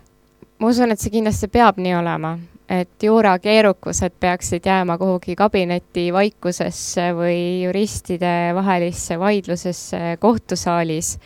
[0.59, 2.31] ma usun, et see kindlasti peab nii olema,
[2.69, 11.17] et juura keerukused peaksid jääma kuhugi kabineti vaikusesse või juristide vahelisse vaidlusesse kohtusaalis.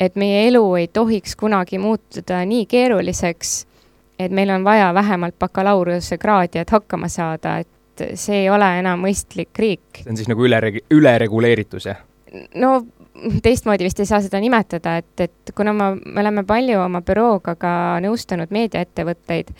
[0.00, 3.66] et meie elu ei tohiks kunagi muutuda nii keeruliseks,
[4.18, 7.68] et meil on vaja vähemalt bakalaureusekraadi, et hakkama saada, et
[8.18, 10.02] see ei ole enam mõistlik riik.
[10.02, 10.60] see on siis nagu üle,
[10.94, 12.00] ülereguleeritus, jah?
[12.54, 12.78] no
[13.42, 17.54] teistmoodi vist ei saa seda nimetada, et, et kuna ma, me oleme palju oma bürooga
[17.58, 17.72] ka
[18.04, 19.54] nõustanud meediaettevõtteid,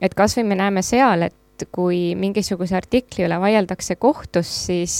[0.00, 4.96] et kasvõi me näeme seal, et kui mingisuguse artikli üle vaieldakse kohtus, siis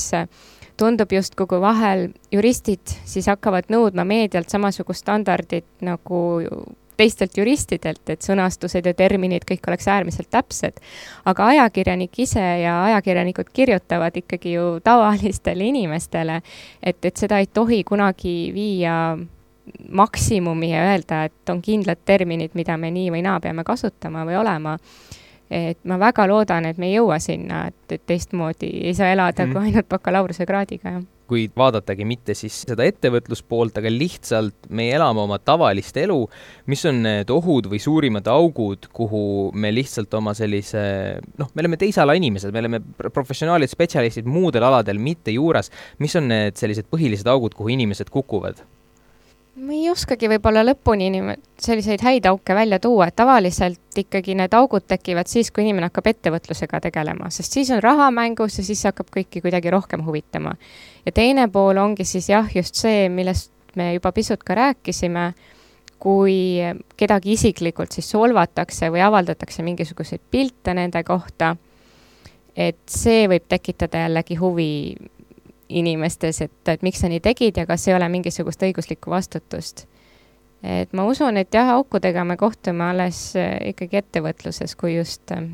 [0.78, 6.20] tundub justkui kui vahel juristid siis hakkavad nõudma meedialt samasugust standardit nagu
[6.96, 10.80] teistelt juristidelt, et sõnastused ja terminid kõik oleks äärmiselt täpsed.
[11.24, 16.40] aga ajakirjanik ise ja ajakirjanikud kirjutavad ikkagi ju tavalistele inimestele,
[16.82, 19.16] et, et seda ei tohi kunagi viia
[19.88, 24.36] maksimumi ja öelda, et on kindlad terminid, mida me nii või naa peame kasutama või
[24.36, 24.78] olema
[25.50, 29.46] et ma väga loodan, et me ei jõua sinna, et, et teistmoodi ei saa elada
[29.46, 29.52] mm.
[29.52, 35.38] kui ainult bakalaureusekraadiga, jah kui vaadatagi mitte siis seda ettevõtluspoolt, aga lihtsalt me elame oma
[35.40, 36.18] tavalist elu,
[36.70, 39.24] mis on need ohud või suurimad augud, kuhu
[39.56, 40.84] me lihtsalt oma sellise
[41.40, 46.16] noh, me oleme teise ala inimesed, me oleme professionaalid, spetsialistid muudel aladel, mitte juures, mis
[46.20, 48.62] on need sellised põhilised augud, kuhu inimesed kukuvad?
[49.54, 54.54] Ma ei oskagi võib-olla lõpuni niimoodi selliseid häid auke välja tuua, et tavaliselt ikkagi need
[54.56, 58.82] augud tekivad siis, kui inimene hakkab ettevõtlusega tegelema, sest siis on raha mängus ja siis
[58.88, 60.56] hakkab kõiki kuidagi rohkem huvitama.
[61.06, 65.32] ja teine pool ongi siis jah, just see, millest me juba pisut ka rääkisime,
[65.98, 66.58] kui
[66.96, 71.54] kedagi isiklikult siis solvatakse või avaldatakse mingisuguseid pilte nende kohta,
[72.56, 74.96] et see võib tekitada jällegi huvi
[75.68, 79.86] inimestes, et, et miks sa nii tegid ja kas ei ole mingisugust õiguslikku vastutust.
[80.64, 85.44] et ma usun, et jah, aukudega me kohtume alles äh, ikkagi ettevõtluses, kui just äh,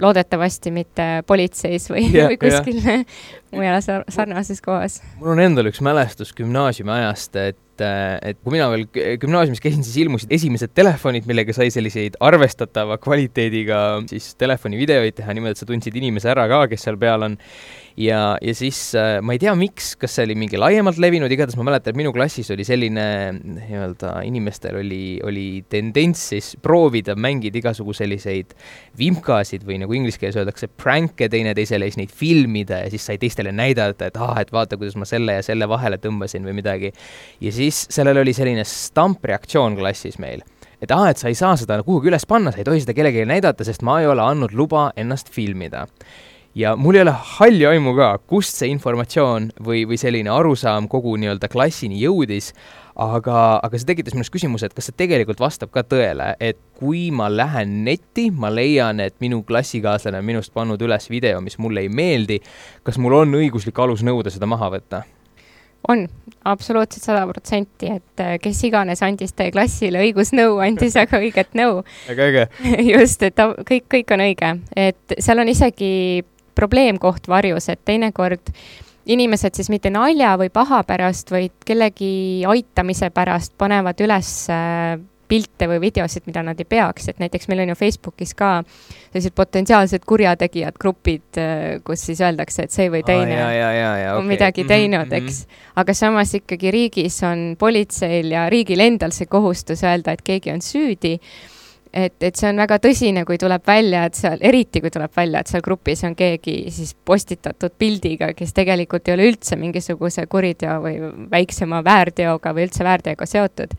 [0.00, 2.82] loodetavasti mitte politseis või, yeah, või kuskil
[3.56, 5.00] mujal sarnases kohas.
[5.20, 9.96] mul on endal üks mälestus gümnaasiumi ajast, et et kui mina veel gümnaasiumis käisin, siis
[10.02, 13.78] ilmusid esimesed telefonid, millega sai selliseid arvestatava kvaliteediga
[14.10, 17.38] siis telefonivideoid teha, niimoodi, et sa tundsid inimese ära ka, kes seal peal on
[17.96, 21.58] ja, ja siis äh, ma ei tea, miks, kas see oli mingi laiemalt levinud, igatahes
[21.58, 23.06] ma mäletan, et minu klassis oli selline
[23.38, 28.54] nii-öelda, inimestel oli, oli tendents siis proovida mängida igasugu selliseid
[28.98, 33.18] vimkasid või nagu inglise keeles öeldakse, prank'e teineteisele ja siis neid filmida ja siis sai
[33.22, 36.92] teistele näidata, et ah, et vaata, kuidas ma selle ja selle vahele tõmbasin või midagi.
[37.40, 40.44] ja siis sellel oli selline stampreaktsioon klassis meil
[40.80, 43.26] et aa, et sa ei saa seda kuhugi üles panna, sa ei tohi seda kellelegi
[43.28, 45.86] näidata, sest ma ei ole andnud luba ennast filmida
[46.54, 51.14] ja mul ei ole halli aimu ka, kust see informatsioon või, või selline arusaam kogu
[51.20, 52.50] nii-öelda klassini jõudis,
[53.00, 57.08] aga, aga see tekitas minus küsimuse, et kas see tegelikult vastab ka tõele, et kui
[57.14, 61.86] ma lähen netti, ma leian, et minu klassikaaslane on minust pannud üles video, mis mulle
[61.86, 62.40] ei meeldi,
[62.86, 65.06] kas mul on õiguslik alus nõuda seda maha võtta?
[65.88, 66.02] on,
[66.44, 71.80] absoluutselt sada protsenti, et äh, kes iganes andis teie klassile õigusnõu, andis väga õiget nõu.
[72.08, 72.44] väga äge.
[72.92, 75.90] just, et kõik, kõik on õige, et seal on isegi
[76.60, 78.52] probleemkoht varjus, et teinekord
[79.10, 84.98] inimesed siis mitte nalja või paha pärast, vaid kellegi aitamise pärast panevad üles äh,
[85.30, 89.34] pilte või videosid, mida nad ei peaks, et näiteks meil on ju Facebookis ka sellised
[89.38, 94.10] potentsiaalsed kurjategijad grupid, äh, kus siis öeldakse, et see või teine ah, ja, ja, ja,
[94.16, 94.34] on okay.
[94.34, 95.30] midagi mhm, teinud mm, -hmm.
[95.30, 95.70] eks.
[95.82, 100.62] aga samas ikkagi riigis on politseil ja riigil endal see kohustus öelda, et keegi on
[100.64, 101.16] süüdi
[101.92, 105.42] et, et see on väga tõsine, kui tuleb välja, et seal, eriti kui tuleb välja,
[105.42, 110.78] et seal grupis on keegi siis postitatud pildiga, kes tegelikult ei ole üldse mingisuguse kuriteo
[110.84, 110.96] või
[111.32, 113.76] väiksema väärteoga või üldse väärteoga seotud.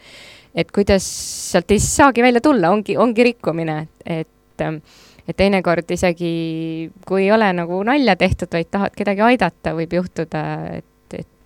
[0.55, 1.05] et kuidas
[1.51, 4.27] sealt ei saagi välja tulla, ongi, ongi rikkumine, et
[4.61, 10.41] et teinekord isegi kui ei ole nagu nalja tehtud, vaid tahad kedagi aidata, võib juhtuda,
[10.77, 10.85] et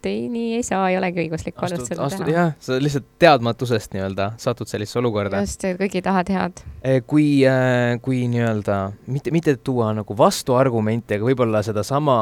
[0.06, 2.30] et ei, nii ei saa, ei olegi õiguslikku alust seda teha.
[2.30, 5.42] jah, sa lihtsalt teadmatusest nii-öelda satud sellisesse olukorda.
[5.46, 6.62] just, kõik ei taha head.
[6.82, 8.80] E, kui, äh, kui nii-öelda
[9.12, 12.20] mitte, mitte tuua nagu vastuargumente, aga võib-olla sedasama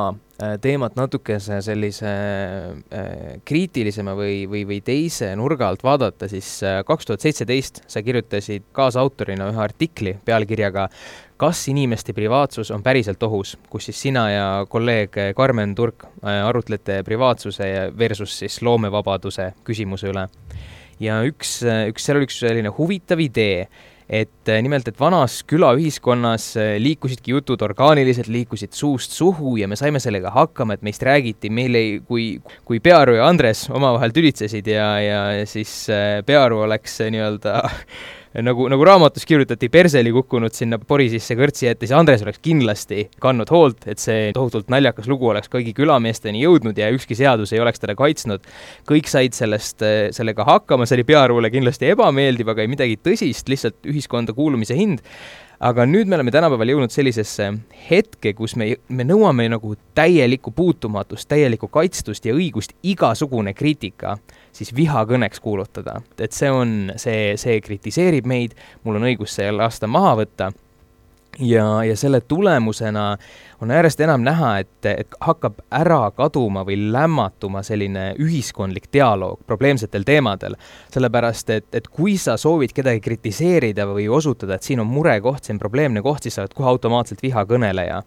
[0.61, 3.11] teemat natukese sellise äh,
[3.45, 6.55] kriitilisema või, või, või teise nurga alt vaadata, siis
[6.87, 10.89] kaks tuhat seitseteist sa kirjutasid kaasautorina ühe artikli pealkirjaga
[11.43, 17.01] kas inimeste privaatsus on päriselt ohus, kus siis sina ja kolleeg Karmen Turk äh, arutlete
[17.03, 17.67] privaatsuse
[17.97, 20.27] versus siis loomevabaduse küsimuse üle.
[21.03, 23.67] ja üks, äh, üks, seal oli üks selline huvitav idee,
[24.13, 26.51] et äh, nimelt, et vanas külaühiskonnas
[26.83, 31.79] liikusidki jutud orgaaniliselt, liikusid suust suhu ja me saime sellega hakkama, et meist räägiti, meil
[31.79, 32.27] ei, kui,
[32.67, 35.73] kui Pearu ja Andres omavahel tülitsesid ja, ja siis
[36.27, 37.57] Pearu oleks nii-öelda
[38.41, 43.07] nagu, nagu raamatus kirjutati, perseli kukkunud sinna pori sisse kõrtsi ette, siis Andres oleks kindlasti
[43.21, 47.61] kandnud hoolt, et see tohutult naljakas lugu oleks kõigi külameesteni jõudnud ja ükski seadus ei
[47.61, 48.41] oleks teda kaitsnud.
[48.89, 49.85] kõik said sellest,
[50.17, 55.05] sellega hakkama, see oli Pearuule kindlasti ebameeldiv, aga ei midagi tõsist, lihtsalt ühiskonda kuulumise hind
[55.63, 57.49] aga nüüd me oleme tänapäeval jõudnud sellisesse
[57.87, 64.17] hetke, kus me, me nõuame nagu täielikku puutumatust, täielikku kaitstust ja õigust igasugune kriitika
[64.53, 66.01] siis vihakõneks kuulutada.
[66.17, 70.51] et see on, see, see kritiseerib meid, mul on õigus see lasta maha võtta
[71.39, 73.17] ja, ja selle tulemusena
[73.61, 80.03] on järjest enam näha, et, et hakkab ära kaduma või lämmatuma selline ühiskondlik dialoog probleemsetel
[80.03, 80.55] teemadel.
[80.93, 85.59] sellepärast, et, et kui sa soovid kedagi kritiseerida või osutada, et siin on murekoht, on
[85.59, 88.03] probleemne koht, siis sa oled kohe automaatselt vihakõneleja.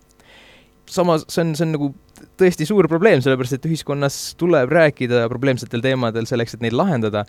[0.90, 1.94] samas see on, see on nagu
[2.40, 7.24] tõesti suur probleem, sellepärast et ühiskonnas tuleb rääkida probleemsetel teemadel selleks, et neid lahendada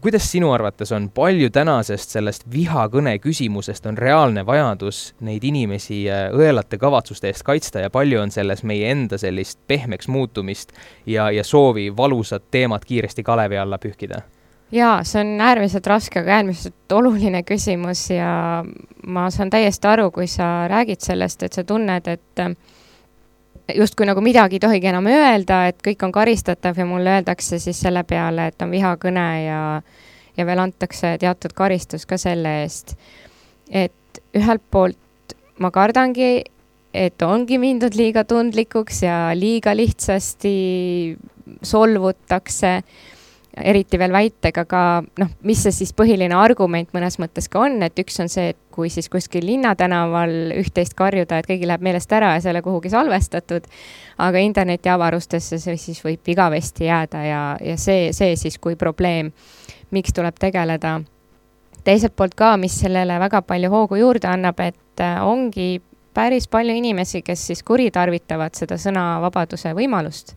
[0.00, 6.28] kuidas sinu arvates on, palju tänasest sellest vihakõne küsimusest on reaalne vajadus neid inimesi äh,
[6.34, 10.72] õelate kavatsuste eest kaitsta ja palju on selles meie enda sellist pehmeks muutumist
[11.06, 14.22] ja, ja soovi valusat teemat kiiresti kalevi alla pühkida?
[14.72, 18.62] jaa, see on äärmiselt raske, aga äärmiselt oluline küsimus ja
[19.06, 22.46] ma saan täiesti aru, kui sa räägid sellest, et sa tunned, et
[23.74, 27.80] justkui nagu midagi ei tohigi enam öelda, et kõik on karistatav ja mulle öeldakse siis
[27.80, 29.60] selle peale, et on vihakõne ja,
[30.36, 32.96] ja veel antakse teatud karistus ka selle eest.
[33.70, 36.42] et ühelt poolt ma kardangi,
[36.92, 41.16] et ongi mindud liiga tundlikuks ja liiga lihtsasti
[41.62, 42.82] solvutakse
[43.56, 44.82] eriti veel väitega ka
[45.20, 48.58] noh, mis see siis põhiline argument mõnes mõttes ka on, et üks on see, et
[48.72, 52.64] kui siis kuskil linnatänaval üht-teist karjuda, et keegi läheb meelest ära ja see ei ole
[52.64, 53.68] kuhugi salvestatud,
[54.24, 59.32] aga internetiavarustesse see siis võib igavesti jääda ja, ja see, see siis kui probleem,
[59.92, 61.00] miks tuleb tegeleda.
[61.84, 65.82] teiselt poolt ka, mis sellele väga palju hoogu juurde annab, et äh, ongi
[66.14, 70.36] päris palju inimesi, kes siis kuritarvitavad seda sõnavabaduse võimalust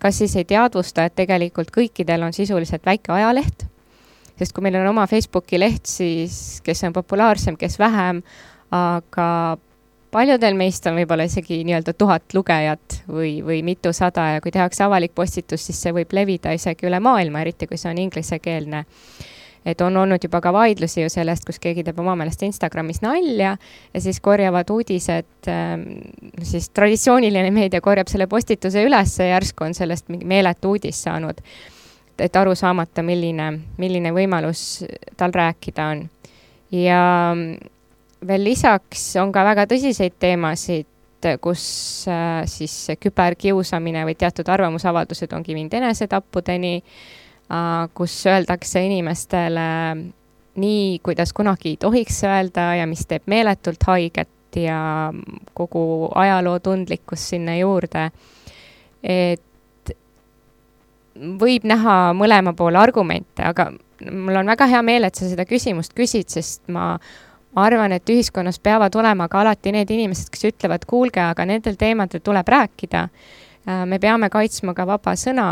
[0.00, 3.64] kas siis ei teadvusta, et tegelikult kõikidel on sisuliselt väike ajaleht,
[4.38, 8.22] sest kui meil on oma Facebooki leht, siis kes on populaarsem, kes vähem,
[8.74, 9.28] aga
[10.14, 15.14] paljudel meist on võib-olla isegi nii-öelda tuhat lugejat või, või mitusada ja kui tehakse avalik
[15.14, 18.84] postitus, siis see võib levida isegi üle maailma, eriti kui see on inglisekeelne
[19.68, 23.54] et on olnud juba ka vaidlusi ju sellest, kus keegi teeb oma meelest Instagramis nalja
[23.94, 25.86] ja siis korjavad uudised, ähm,
[26.42, 31.42] siis traditsiooniline meedia korjab selle postituse üles ja järsku on sellest mingi meeletu uudis saanud.
[32.18, 34.82] et aru saamata, milline, milline võimalus
[35.16, 36.08] tal rääkida on.
[36.72, 37.02] ja
[38.26, 40.88] veel lisaks on ka väga tõsiseid teemasid,
[41.42, 41.62] kus
[42.10, 46.76] äh, siis küberkiusamine või teatud arvamusavaldused ongi viinud enesetappudeni
[47.94, 49.68] kus öeldakse inimestele
[50.58, 55.12] nii, kuidas kunagi ei tohiks öelda ja mis teeb meeletult haiget ja
[55.54, 58.10] kogu ajaloo tundlikkus sinna juurde.
[59.02, 59.94] et
[61.40, 63.70] võib näha mõlema poole argumente, aga
[64.10, 66.96] mul on väga hea meel, et sa seda küsimust küsid, sest ma
[67.58, 72.22] arvan, et ühiskonnas peavad olema ka alati need inimesed, kes ütlevad, kuulge, aga nendel teemadel
[72.24, 73.08] tuleb rääkida.
[73.68, 75.48] Äh, me peame kaitsma ka vaba sõna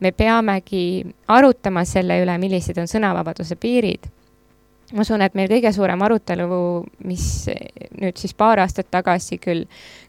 [0.00, 4.10] me peamegi arutama selle üle, millised on sõnavabaduse piirid.
[4.92, 6.46] ma usun, et meil kõige suurem arutelu,
[7.04, 7.48] mis
[7.98, 9.64] nüüd siis paar aastat tagasi küll,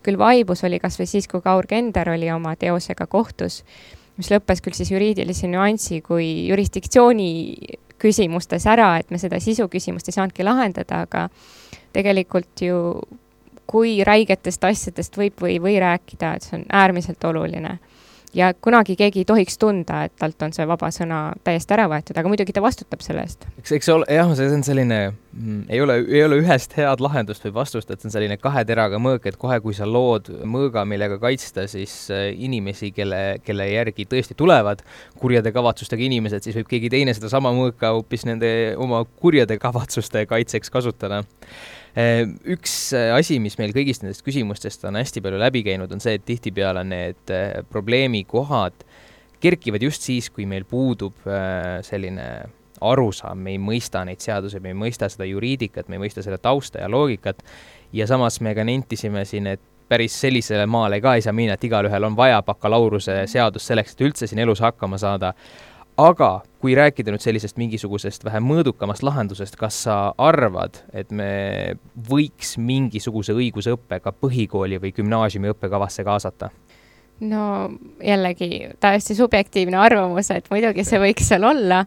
[0.06, 3.64] küll vaibus, oli kas või siis, kui Kaur Kender oli oma teosega kohtus,
[4.18, 7.32] mis lõppes küll siis juriidilise nüansi kui jurisdiktsiooni
[7.98, 11.26] küsimustes ära, et me seda sisuküsimust ei saanudki lahendada, aga
[11.94, 13.02] tegelikult ju
[13.68, 17.80] kui räigetest asjadest võib või ei või rääkida, et see on äärmiselt oluline
[18.36, 22.18] ja kunagi keegi ei tohiks tunda, et talt on see vaba sõna täiesti ära võetud,
[22.18, 23.48] aga muidugi ta vastutab selle eest.
[23.62, 27.46] eks, eks ole, jah, see on selline mm,, ei ole, ei ole ühest head lahendust
[27.48, 30.84] või vastust, et see on selline kahe teraga mõõk, et kohe, kui sa lood mõõga,
[30.90, 34.84] millega kaitsta siis äh, inimesi, kelle, kelle järgi tõesti tulevad
[35.22, 40.74] kurjade kavatsustega inimesed, siis võib keegi teine sedasama mõõka hoopis nende oma kurjade kavatsuste kaitseks
[40.74, 41.24] kasutada
[41.98, 46.18] üks äh, asi, mis meil kõigist nendest küsimustest on hästi palju läbi käinud, on see,
[46.20, 48.86] et tihtipeale need äh, probleemikohad
[49.42, 52.28] kerkivad just siis, kui meil puudub äh, selline
[52.82, 56.38] arusaam, me ei mõista neid seadusi, me ei mõista seda juriidikat, me ei mõista selle
[56.38, 57.42] tausta ja loogikat.
[57.96, 61.64] Ja samas me ka nentisime siin, et päris sellisele maale ka ei saa minna, et
[61.64, 65.34] igalühel on vaja bakalaureuse seadust selleks, et üldse siin elus hakkama saada
[65.98, 66.30] aga
[66.62, 71.76] kui rääkida nüüd sellisest mingisugusest vähe mõõdukamast lahendusest, kas sa arvad, et me
[72.10, 76.52] võiks mingisuguse õigusõppe ka põhikooli või gümnaasiumi õppekavasse kaasata?
[77.20, 77.44] no
[78.04, 81.82] jällegi täiesti subjektiivne arvamus, et muidugi see võiks seal olla,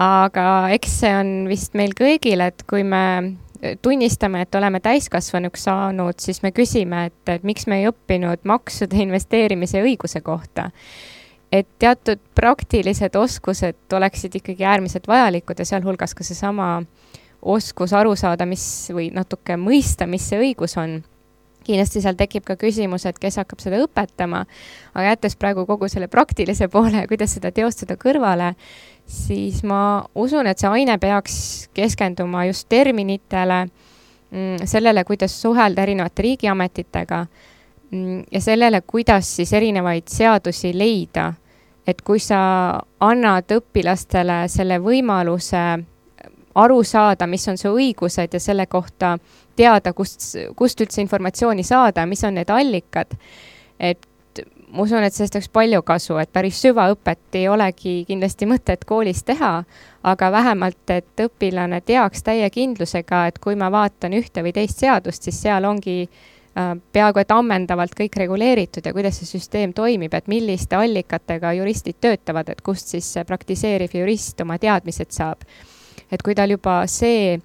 [0.00, 3.02] aga eks see on vist meil kõigil, et kui me
[3.82, 8.98] tunnistame, et oleme täiskasvanuks saanud, siis me küsime, et, et miks me ei õppinud maksude
[9.04, 10.70] investeerimise õiguse kohta.
[11.52, 16.82] Et teatud praktilised oskused oleksid ikkagi äärmiselt vajalikud ja sealhulgas ka seesama
[17.42, 21.02] oskus aru saada, mis või natuke mõista, mis see õigus on
[21.62, 24.44] kindlasti seal tekib ka küsimus, et kes hakkab seda õpetama,
[24.94, 28.52] aga jättes praegu kogu selle praktilise poole, kuidas seda teostada kõrvale,
[29.06, 31.36] siis ma usun, et see aine peaks
[31.76, 33.64] keskenduma just terminitele,
[34.30, 41.32] mm, sellele, kuidas suhelda erinevate riigiametitega mm, ja sellele, kuidas siis erinevaid seadusi leida.
[41.86, 42.38] Et kui sa
[43.02, 45.62] annad õpilastele selle võimaluse
[46.54, 49.16] aru saada, mis on su õigused ja selle kohta
[49.56, 50.24] teada, kust,
[50.56, 53.14] kust üldse informatsiooni saada, mis on need allikad,
[53.80, 54.04] et
[54.72, 59.24] ma usun, et sellest oleks palju kasu, et päris süvaõpet ei olegi kindlasti mõtet koolis
[59.28, 59.54] teha,
[60.08, 65.28] aga vähemalt, et õpilane teaks täie kindlusega, et kui ma vaatan ühte või teist seadust,
[65.28, 70.28] siis seal ongi äh, peaaegu et ammendavalt kõik reguleeritud ja kuidas see süsteem toimib, et
[70.28, 75.46] milliste allikatega juristid töötavad, et kust siis praktiseeriv jurist oma teadmised saab.
[76.12, 77.42] et kui tal juba see äh,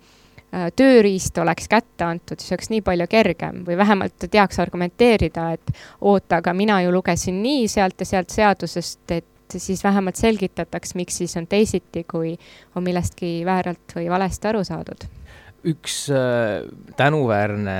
[0.47, 5.73] Äh, tööriist oleks kätte antud, siis oleks nii palju kergem või vähemalt teaks argumenteerida, et
[5.99, 11.19] oota, aga mina ju lugesin nii sealt ja sealt seadusest, et siis vähemalt selgitataks, miks
[11.19, 12.37] siis on teisiti, kui
[12.79, 15.03] on millestki vääralt või valesti aru saadud
[15.65, 16.67] üks äh,
[16.99, 17.77] tänuväärne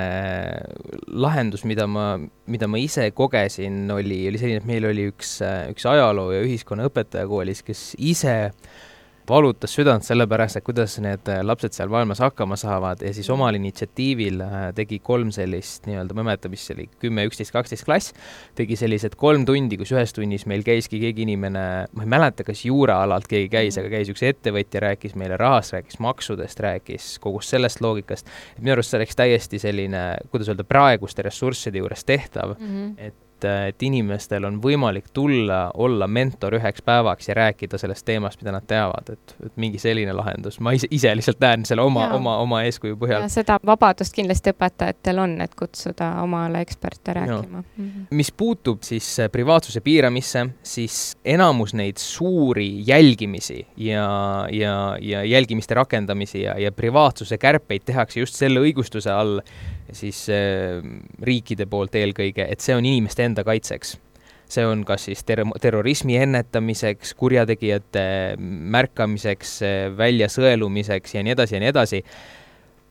[1.08, 2.18] lahendus, mida ma,
[2.50, 6.44] mida ma ise kogesin, oli, oli selline, et meil oli üks, äh, üks ajaloo- ja
[6.46, 8.78] ühiskonnaõpetaja koolis, kes ise äh,
[9.30, 13.58] valutas südant sellepärast, et kuidas need äh, lapsed seal maailmas hakkama saavad ja siis omal
[13.60, 17.88] initsiatiivil äh, tegi kolm sellist nii-öelda, ma ei mäleta, mis see oli, kümme, üksteist, kaksteist
[17.88, 18.16] klass,
[18.58, 22.64] tegi sellised kolm tundi, kus ühes tunnis meil käiski keegi inimene, ma ei mäleta, kas
[22.68, 27.84] juuraalalt keegi käis, aga käis üks ettevõtja, rääkis meile rahast, rääkis maksudest, rääkis kogu sellest
[27.84, 28.28] loogikast.
[28.62, 33.08] minu arust see oleks täiesti selline, kuidas öelda, praeguste ressursside juures tehtav mm, -hmm.
[33.08, 38.42] et et, et inimestel on võimalik tulla, olla mentor üheks päevaks ja rääkida sellest teemast,
[38.42, 42.08] mida nad teavad, et, et mingi selline lahendus, ma ise, ise lihtsalt näen selle oma,
[42.16, 43.28] oma, oma eeskuju põhjal.
[43.32, 47.62] seda vabadust kindlasti õpetajatel on, et kutsuda omale eksperte rääkima.
[47.62, 48.08] Mm -hmm.
[48.12, 55.74] mis puutub siis äh, privaatsuse piiramisse, siis enamus neid suuri jälgimisi ja, ja, ja jälgimiste
[55.74, 59.42] rakendamisi ja, ja privaatsuse kärpeid tehakse just selle õigustuse all,
[59.96, 60.82] siis äh,
[61.24, 63.98] riikide poolt eelkõige, et see on inimeste enda kaitseks.
[64.48, 69.60] see on kas siis ter-, terrorismi ennetamiseks, kurjategijate märkamiseks,
[69.98, 72.04] väljasõelumiseks ja nii edasi ja nii edasi.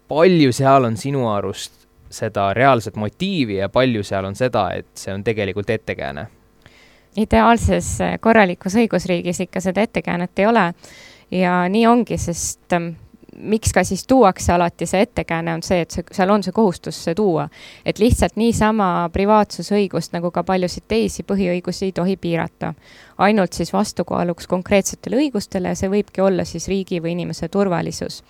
[0.08, 5.14] palju seal on sinu arust seda reaalset motiivi ja palju seal on seda, et see
[5.14, 6.26] on tegelikult ettekääne?
[7.16, 10.66] ideaalses korralikus õigusriigis ikka seda ettekäänet ei ole
[11.30, 12.94] ja nii ongi, sest ähm,
[13.38, 16.98] miks ka siis tuuakse alati see ettekääne, on see, et see, seal on see kohustus
[17.04, 17.48] see tuua.
[17.84, 22.74] et lihtsalt niisama privaatsusõigust nagu ka paljusid teisi põhiõigusi ei tohi piirata.
[23.18, 28.22] ainult siis vastukaaluks konkreetsetele õigustele ja see võibki olla siis riigi või inimese turvalisus.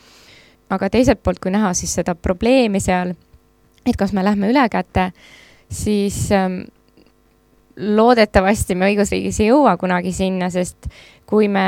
[0.71, 3.15] aga teiselt poolt, kui näha siis seda probleemi seal,
[3.87, 5.13] et kas me lähme ülekäte,
[5.71, 6.63] siis ähm,
[7.77, 10.89] loodetavasti me õigusriigis ei jõua kunagi sinna, sest
[11.27, 11.67] kui me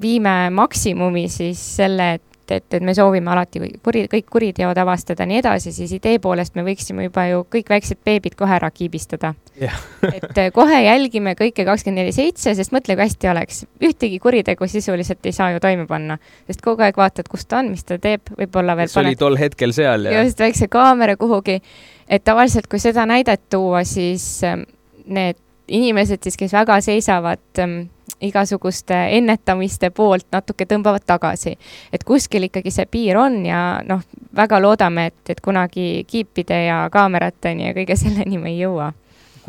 [0.00, 5.30] viime maksimumi siis selle, et et, et, me soovime alati kuri, kõik kuriteod avastada ja
[5.30, 9.32] nii edasi, siis idee poolest me võiksime juba ju kõik väiksed beebid kohe ära kiibistada
[9.60, 9.76] yeah.
[10.16, 13.64] et äh, kohe jälgime kõike kakskümmend neli seitse, sest mõtle, kui hästi oleks.
[13.82, 16.18] ühtegi kuritegu sisuliselt ei saa ju toime panna,
[16.50, 18.90] sest kogu aeg vaatad, kus ta on, mis ta teeb, võib-olla veel.
[18.90, 20.24] kes oli tol hetkel seal ja.
[20.24, 21.60] just, väikse kaamera kuhugi.
[22.08, 24.66] et tavaliselt, kui seda näidet tuua, siis ähm,
[25.06, 25.38] need
[25.70, 27.82] inimesed siis, kes väga seisavad ähm,
[28.20, 31.56] igasuguste ennetamiste poolt natuke tõmbavad tagasi.
[31.92, 34.02] et kuskil ikkagi see piir on ja noh,
[34.36, 38.92] väga loodame, et, et kunagi kiipide ja kaamerateni ja kõige selleni me ei jõua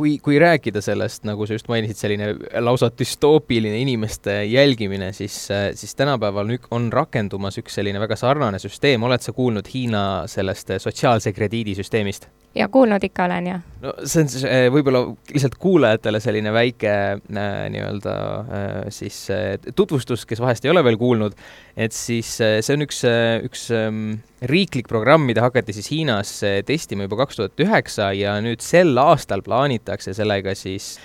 [0.01, 2.32] kui, kui rääkida sellest, nagu sa just mainisid, selline
[2.63, 5.36] lausa düstoopiline inimeste jälgimine, siis,
[5.76, 11.34] siis tänapäeval on rakendumas üks selline väga sarnane süsteem, oled sa kuulnud Hiina sellest sotsiaalse
[11.36, 12.30] krediidisüsteemist?
[12.56, 13.62] Ja kuulnud ikka olen, jah.
[13.82, 19.56] no see on siis eh, võib-olla lihtsalt kuulajatele selline väike äh, nii-öelda äh, siis äh,
[19.76, 21.38] tutvustus, kes vahest ei ole veel kuulnud,
[21.76, 23.04] et siis see on üks,
[23.47, 24.20] üks ähm,
[24.52, 26.34] riiklik programm, mida hakati siis Hiinas
[26.68, 30.97] testima juba kaks tuhat üheksa ja nüüd sel aastal plaanitakse sellega siis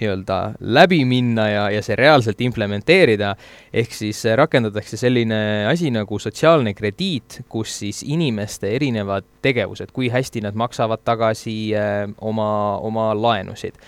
[0.00, 3.34] nii-öelda läbi minna ja, ja see reaalselt implementeerida,
[3.72, 5.40] ehk siis rakendatakse selline
[5.70, 12.06] asi nagu sotsiaalne krediit, kus siis inimeste erinevad tegevused, kui hästi nad maksavad tagasi äh,
[12.20, 12.50] oma,
[12.84, 13.78] oma laenusid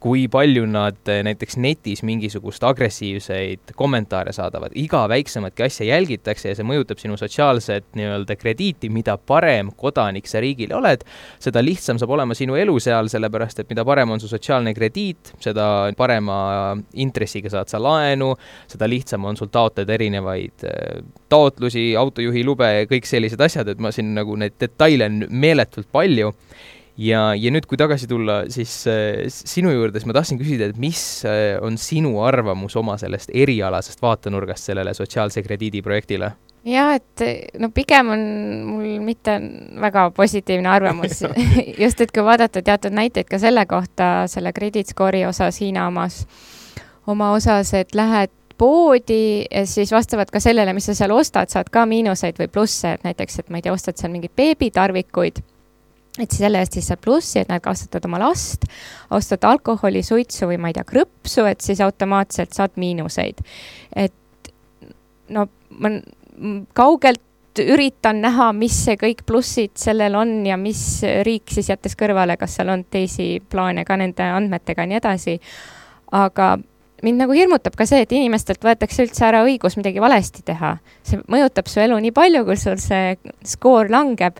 [0.00, 6.58] kui palju nad eh, näiteks netis mingisugust agressiivseid kommentaare saadavad, iga väiksematki asja jälgitakse ja
[6.58, 11.02] see mõjutab sinu sotsiaalset nii-öelda krediiti, mida parem kodanik sa riigile oled,
[11.42, 15.34] seda lihtsam saab olema sinu elu seal, sellepärast et mida parem on su sotsiaalne krediit,
[15.42, 15.68] seda
[15.98, 16.38] parema
[17.02, 18.32] intressiga saad sa laenu,
[18.70, 23.82] seda lihtsam on sul taotleda erinevaid eh, taotlusi, autojuhi lube ja kõik sellised asjad, et
[23.82, 26.32] ma siin nagu neid detaile on meeletult palju
[26.98, 30.80] ja, ja nüüd, kui tagasi tulla siis äh, sinu juurde, siis ma tahtsin küsida, et
[30.80, 36.34] mis äh, on sinu arvamus oma sellest erialasest vaatenurgast sellele sotsiaalse krediidi projektile?
[36.68, 38.24] jaa, et no pigem on
[38.66, 39.38] mul mitte
[39.80, 41.22] väga positiivne arvamus
[41.82, 46.24] just, et kui vaadata teatud näiteid ka selle kohta, selle credit score'i osas, Hiina omas,
[47.06, 51.70] oma osas, et lähed poodi ja siis vastavalt ka sellele, mis sa seal ostad, saad
[51.70, 55.38] ka miinuseid või plusse, et näiteks, et ma ei tea, ostad seal mingeid beebitarvikuid
[56.22, 58.66] et selle eest siis saad plussi, et näed, kasvatad oma last,
[59.14, 63.42] ostad alkoholi, suitsu või ma ei tea, krõpsu, et siis automaatselt saad miinuseid.
[63.96, 64.52] et
[65.28, 65.48] no
[65.78, 65.92] ma
[66.76, 67.22] kaugelt
[67.58, 72.58] üritan näha, mis see kõik plussid sellel on ja mis riik siis jättes kõrvale, kas
[72.58, 75.38] seal on teisi plaane ka nende andmetega ja nii edasi.
[76.12, 76.56] aga
[77.02, 80.76] mind nagu hirmutab ka see, et inimestelt võetakse üldse ära õigus midagi valesti teha.
[81.02, 84.38] see mõjutab su elu nii palju, kui sul see skoor langeb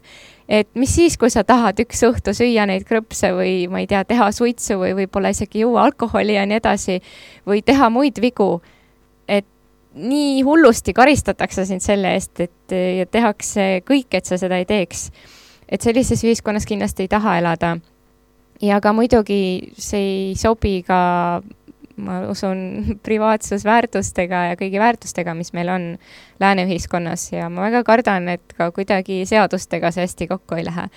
[0.48, 4.00] et mis siis, kui sa tahad üks õhtu süüa neid krõpse või ma ei tea,
[4.08, 6.98] teha suitsu või võib-olla isegi juua alkoholi ja nii edasi
[7.48, 8.62] või teha muid vigu.
[9.28, 9.46] et
[9.94, 15.10] nii hullusti karistatakse sind selle eest, et ja tehakse kõik, et sa seda ei teeks.
[15.68, 17.76] et sellises ühiskonnas kindlasti ei taha elada.
[18.62, 21.42] ja ka muidugi see ei sobi ka
[21.98, 22.60] ma usun,
[23.06, 25.88] privaatsusväärtustega ja kõigi väärtustega, mis meil on
[26.40, 30.88] lääne ühiskonnas ja ma väga kardan, et ka kuidagi seadustega see hästi kokku ei lähe.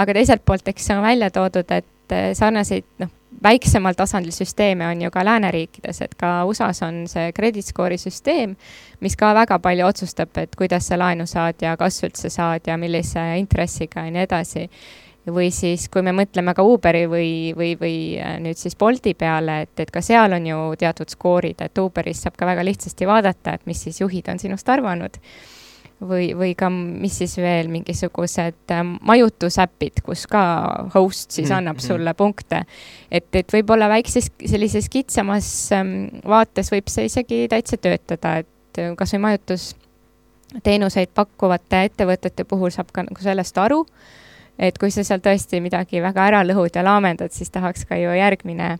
[0.00, 3.10] aga teiselt poolt, eks on välja toodud, et eh, sarnaseid, noh,
[3.42, 8.56] väiksemal tasandil süsteeme on ju ka lääneriikides, et ka USA-s on see credit score'i süsteem,
[9.00, 12.76] mis ka väga palju otsustab, et kuidas sa laenu saad ja kas üldse saad ja
[12.78, 14.66] millise intressiga ja nii edasi
[15.28, 19.62] või siis, kui me mõtleme ka Uberi või, või, või äh, nüüd siis Bolti peale,
[19.66, 23.58] et, et ka seal on ju teatud skoorid, et Uberis saab ka väga lihtsasti vaadata,
[23.58, 25.20] et mis siis juhid on sinust arvanud.
[26.00, 30.42] või, või ka, mis siis veel, mingisugused äh, majutusäpid, kus ka
[30.94, 31.86] host siis mhm, annab mm -hmm.
[31.86, 32.62] sulle punkte.
[33.10, 38.96] et, et võib-olla väikses sellises kitsamas ähm, vaates võib see isegi täitsa töötada, et äh,
[38.96, 43.84] kasvõi majutusteenuseid pakkuvate ettevõtete puhul saab ka nagu sellest aru
[44.60, 48.12] et kui sa seal tõesti midagi väga ära lõhud ja laamendad, siis tahaks ka ju
[48.16, 48.74] järgmine,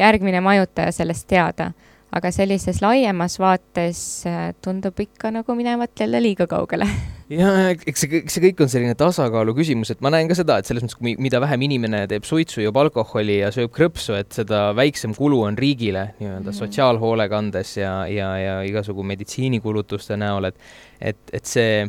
[0.00, 1.72] järgmine majutaja sellest teada.
[2.16, 3.98] aga sellises laiemas vaates
[4.30, 6.86] äh, tundub ikka nagu minevat jälle liiga kaugele.
[7.28, 10.56] ja eks see, eks see kõik on selline tasakaalu küsimus, et ma näen ka seda,
[10.56, 14.70] et selles mõttes, mida vähem inimene teeb suitsu, joob alkoholi ja sööb krõpsu, et seda
[14.78, 16.58] väiksem kulu on riigile nii-öelda mm.
[16.62, 20.66] sotsiaalhoolekandes ja, ja, ja igasugu meditsiinikulutuste näol, et,
[21.12, 21.84] et, et see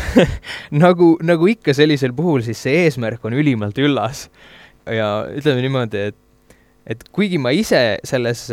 [0.84, 4.28] nagu, nagu ikka sellisel puhul, siis see eesmärk on ülimalt üllas.
[4.86, 6.18] ja ütleme niimoodi, et,
[6.94, 8.48] et kuigi ma ise selles,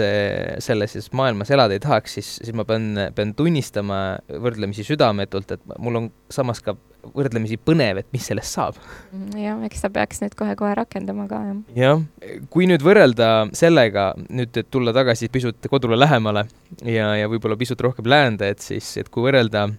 [0.61, 5.79] selles siis maailmas elada ei tahaks, siis, siis ma pean, pean tunnistama võrdlemisi südametult, et
[5.81, 6.77] mul on samas ka
[7.15, 8.79] võrdlemisi põnev, et mis sellest saab.
[9.15, 11.59] Mm, jah, eks ta peaks nüüd kohe-kohe rakendama ka, jah.
[11.79, 16.45] jah, kui nüüd võrrelda sellega, nüüd et tulla tagasi pisut kodule lähemale
[16.83, 19.69] ja, ja võib-olla pisut rohkem läände, et siis, et kui võrrelda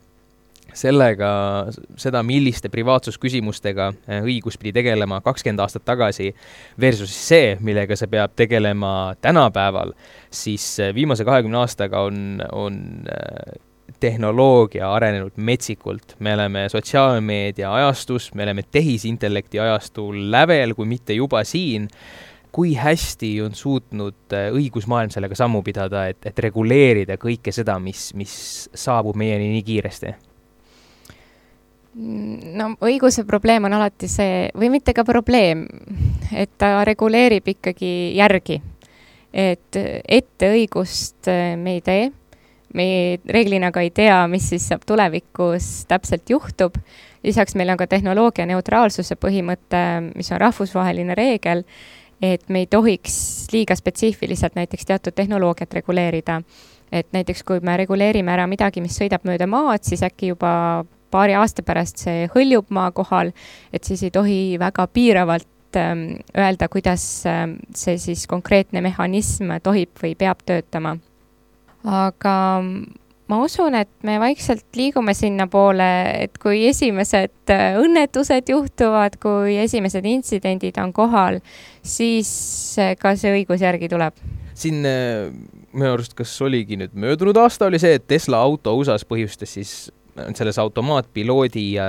[0.76, 1.30] sellega,
[2.00, 6.30] seda, milliste privaatsusküsimustega eh, õigus pidi tegelema kakskümmend aastat tagasi
[6.80, 9.94] versus see, millega see peab tegelema tänapäeval,
[10.30, 13.58] siis eh, viimase kahekümne aastaga on, on eh,
[14.00, 21.44] tehnoloogia arenenud metsikult, me oleme sotsiaalmeedia ajastus, me oleme tehisintellekti ajastul lävel, kui mitte juba
[21.44, 21.90] siin
[22.50, 28.32] kui hästi on suutnud õigusmaailm sellega sammu pidada, et, et reguleerida kõike seda, mis, mis
[28.74, 30.14] saabub meieni nii kiiresti?
[31.94, 35.66] No õiguse probleem on alati see, või mitte ka probleem,
[36.32, 38.60] et ta reguleerib ikkagi järgi.
[39.32, 39.76] et
[40.08, 42.08] ette õigust äh, me ei tee,
[42.74, 46.74] me reeglina ka ei tea, mis siis saab tulevikus täpselt juhtub.
[47.22, 51.64] lisaks meil on ka tehnoloogia neutraalsuse põhimõte, mis on rahvusvaheline reegel,
[52.22, 56.42] et me ei tohiks liiga spetsiifiliselt näiteks teatud tehnoloogiat reguleerida.
[56.92, 61.34] et näiteks, kui me reguleerime ära midagi, mis sõidab mööda maad, siis äkki juba paari
[61.38, 63.32] aasta pärast see hõljub maa kohal,
[63.72, 69.94] et siis ei tohi väga piiravalt ähm, öelda, kuidas ähm, see siis konkreetne mehhanism tohib
[70.02, 70.96] või peab töötama.
[71.84, 72.34] aga
[73.30, 75.88] ma usun, et me vaikselt liigume sinnapoole,
[76.24, 81.40] et kui esimesed äh, õnnetused juhtuvad, kui esimesed intsidendid on kohal,
[81.86, 82.30] siis
[82.80, 84.18] äh, ka see õigus järgi tuleb.
[84.60, 85.30] siin äh,
[85.72, 89.74] minu arust, kas oligi nüüd möödunud aasta oli see, et Tesla auto USA-s põhjustas siis
[90.34, 91.88] selles automaatpiloodi äh,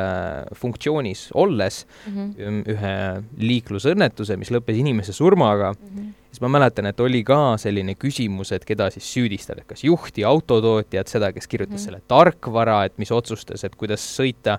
[0.56, 2.64] funktsioonis olles mm -hmm.
[2.74, 2.96] ühe
[3.38, 5.98] liiklusõnnetuse, mis lõppes inimese surmaga mm.
[5.98, 10.24] -hmm siis ma mäletan, et oli ka selline küsimus, et keda siis süüdistada, kas juhti,
[10.28, 11.86] autotootjat, seda, kes kirjutas mm -hmm.
[11.86, 14.58] selle tarkvara, et mis otsustas, et kuidas sõita.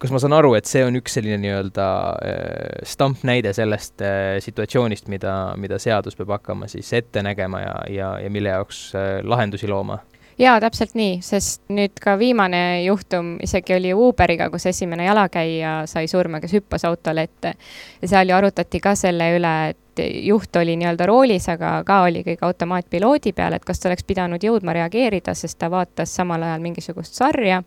[0.00, 1.86] Kas ma saan aru, et see on üks selline nii-öelda
[2.24, 8.08] äh, stampnäide sellest äh, situatsioonist, mida, mida seadus peab hakkama siis ette nägema ja, ja,
[8.20, 9.98] ja mille jaoks äh, lahendusi looma?
[10.42, 16.08] Jaa, täpselt nii, sest nüüd ka viimane juhtum isegi oli Uberiga, kus esimene jalakäija sai
[16.10, 17.54] surma, kes hüppas autole ette.
[18.02, 22.24] ja seal ju arutati ka selle üle, et juht oli nii-öelda roolis, aga ka oli
[22.26, 26.64] kõik automaatpiloodi peal, et kas ta oleks pidanud jõudma reageerida, sest ta vaatas samal ajal
[26.64, 27.62] mingisugust sarja.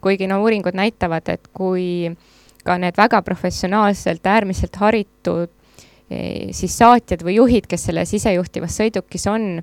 [0.00, 2.10] kuigi no uuringud näitavad, et kui
[2.64, 5.50] ka need väga professionaalselt, äärmiselt haritud
[6.10, 9.62] eh, siis saatjad või juhid, kes selles isejuhtivas sõidukis on,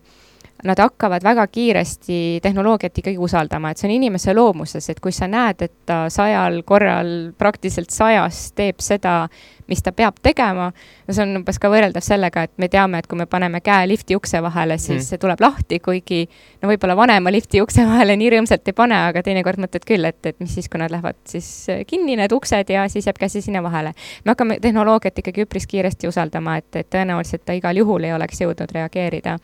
[0.63, 5.27] nad hakkavad väga kiiresti tehnoloogiat ikkagi usaldama, et see on inimese loomuses, et kui sa
[5.29, 9.27] näed, et ta sajal korral praktiliselt sajas teeb seda,
[9.67, 13.09] mis ta peab tegema, no see on umbes ka võrreldav sellega, et me teame, et
[13.09, 15.07] kui me paneme käe lifti ukse vahele, siis mm.
[15.11, 16.23] see tuleb lahti, kuigi
[16.63, 20.21] no võib-olla vanema lifti ukse vahele nii rõõmsalt ei pane, aga teinekord mõtled küll, et,
[20.25, 21.51] et mis siis, kui nad lähevad siis
[21.89, 23.93] kinni, need uksed, ja siis jääb käsi sinna vahele.
[24.25, 28.41] me hakkame tehnoloogiat ikkagi üpris kiiresti usaldama, et, et tõenäoliselt ta igal juhul ei oleks
[28.41, 29.37] jõudnud reageerida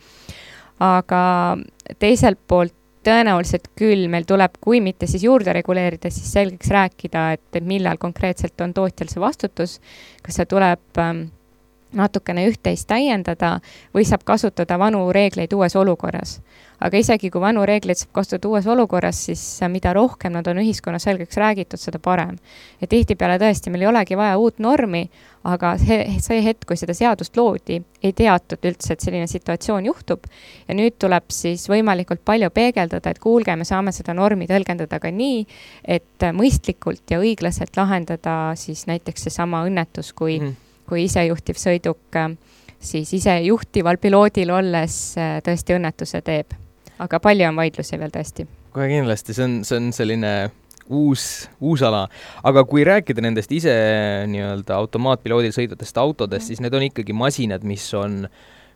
[0.82, 1.22] aga
[1.98, 7.60] teiselt poolt tõenäoliselt küll meil tuleb, kui mitte siis juurde reguleerida, siis selgeks rääkida, et,
[7.68, 9.78] millal konkreetselt on tootjal see vastutus,
[10.24, 11.26] kas see tuleb ähm,
[11.94, 13.58] natukene üht-teist täiendada
[13.94, 16.40] või saab kasutada vanu reegleid uues olukorras
[16.84, 19.42] aga isegi kui vanu reegleid saab kasutada uues olukorras, siis
[19.72, 22.36] mida rohkem nad on ühiskonnas selgeks räägitud, seda parem.
[22.80, 25.04] ja tihtipeale tõesti, meil ei olegi vaja uut normi,
[25.48, 30.26] aga see, see hetk, kui seda seadust loodi, ei teatud üldse, et selline situatsioon juhtub.
[30.68, 35.12] ja nüüd tuleb siis võimalikult palju peegeldada, et kuulge, me saame seda normi tõlgendada ka
[35.12, 35.46] nii,
[35.84, 42.20] et mõistlikult ja õiglaselt lahendada siis näiteks seesama õnnetus, kui mm., kui isejuhtiv sõiduk
[42.84, 44.98] siis isejuhtival piloodil olles
[45.46, 46.60] tõesti õnnetuse teeb
[47.02, 48.46] aga palju on vaidlusi veel tõesti.
[48.74, 50.32] kohe kindlasti, see on, see on selline
[50.92, 52.04] uus, uus ala.
[52.44, 53.74] aga kui rääkida nendest ise
[54.30, 58.24] nii-öelda automaatpiloodil sõitvatest autodest, siis need on ikkagi masinad, mis on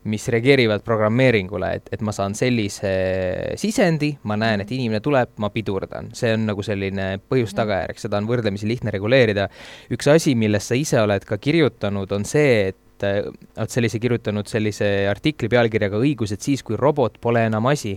[0.08, 2.90] mis reageerivad programmeeringule, et, et ma saan sellise
[3.60, 6.12] sisendi, ma näen, et inimene tuleb, ma pidurdan.
[6.16, 9.48] see on nagu selline põhjus-tagajärg, seda on võrdlemisi lihtne reguleerida.
[9.94, 14.86] üks asi, millest sa ise oled ka kirjutanud, on see, et oled sellise kirjutanud sellise
[15.06, 17.94] artikli pealkirjaga Õigused siis, kui robot pole enam asi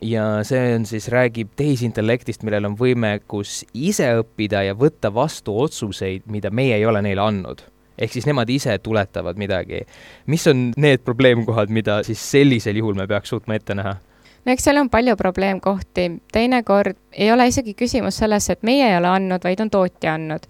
[0.00, 6.26] ja see on siis, räägib tehisintellektist, millel on võimekus ise õppida ja võtta vastu otsuseid,
[6.30, 7.64] mida meie ei ole neile andnud.
[8.00, 9.84] Ehk siis nemad ise tuletavad midagi.
[10.26, 13.96] mis on need probleemkohad, mida siis sellisel juhul me peaks suutma ette näha?
[14.44, 18.96] no eks seal on palju probleemkohti, teinekord ei ole isegi küsimus selles, et meie ei
[18.98, 20.46] ole andnud, vaid on tootja andnud.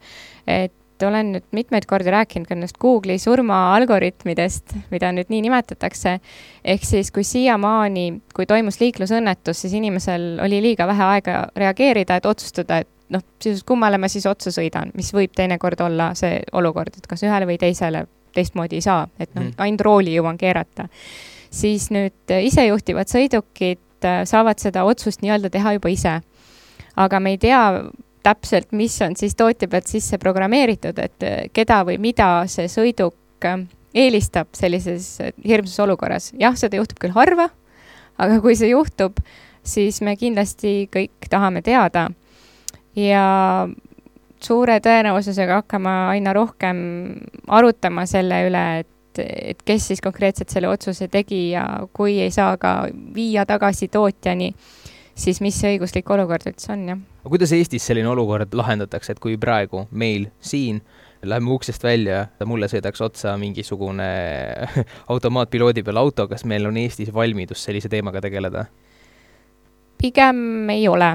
[0.46, 0.72] et
[1.06, 6.18] olen nüüd mitmeid kordi rääkinud ka nendest Google'i surmaalgoritmidest, mida nüüd nii nimetatakse.
[6.64, 12.26] ehk siis, kui siiamaani, kui toimus liiklusõnnetus, siis inimesel oli liiga vähe aega reageerida, et
[12.26, 16.96] otsustada, et noh, sisuliselt kummale ma siis otsa sõidan, mis võib teinekord olla see olukord,
[16.96, 20.88] et kas ühele või teisele teistmoodi ei saa, et noh mm., ainult rooli jõuan keerata.
[21.50, 26.20] siis nüüd isejuhtivad sõidukid äh, saavad seda otsust nii-öelda teha juba ise.
[26.96, 27.64] aga me ei tea
[28.22, 33.16] täpselt, mis on siis tootja pealt sisse programmeeritud, et eh, keda või mida see sõiduk
[33.94, 36.32] eelistab sellises hirmsas olukorras.
[36.38, 37.48] jah, seda juhtub küll harva,
[38.20, 39.18] aga kui see juhtub,
[39.64, 42.10] siis me kindlasti kõik tahame teada.
[42.96, 43.68] Ja
[44.40, 46.80] suure tõenäosusega hakkame aina rohkem
[47.48, 52.56] arutama selle üle, et, et kes siis konkreetselt selle otsuse tegi ja kui ei saa
[52.60, 52.74] ka
[53.14, 54.54] viia tagasi tootjani,
[55.14, 59.22] siis mis see õiguslik olukord üldse on, jah aga kuidas Eestis selline olukord lahendatakse, et
[59.22, 60.82] kui praegu meil siin
[61.20, 64.06] Lähme uksest välja, mulle sõidaks otsa mingisugune
[65.12, 68.64] automaatpiloodi peal auto, kas meil on Eestis valmidus sellise teemaga tegeleda?
[70.00, 71.10] pigem ei ole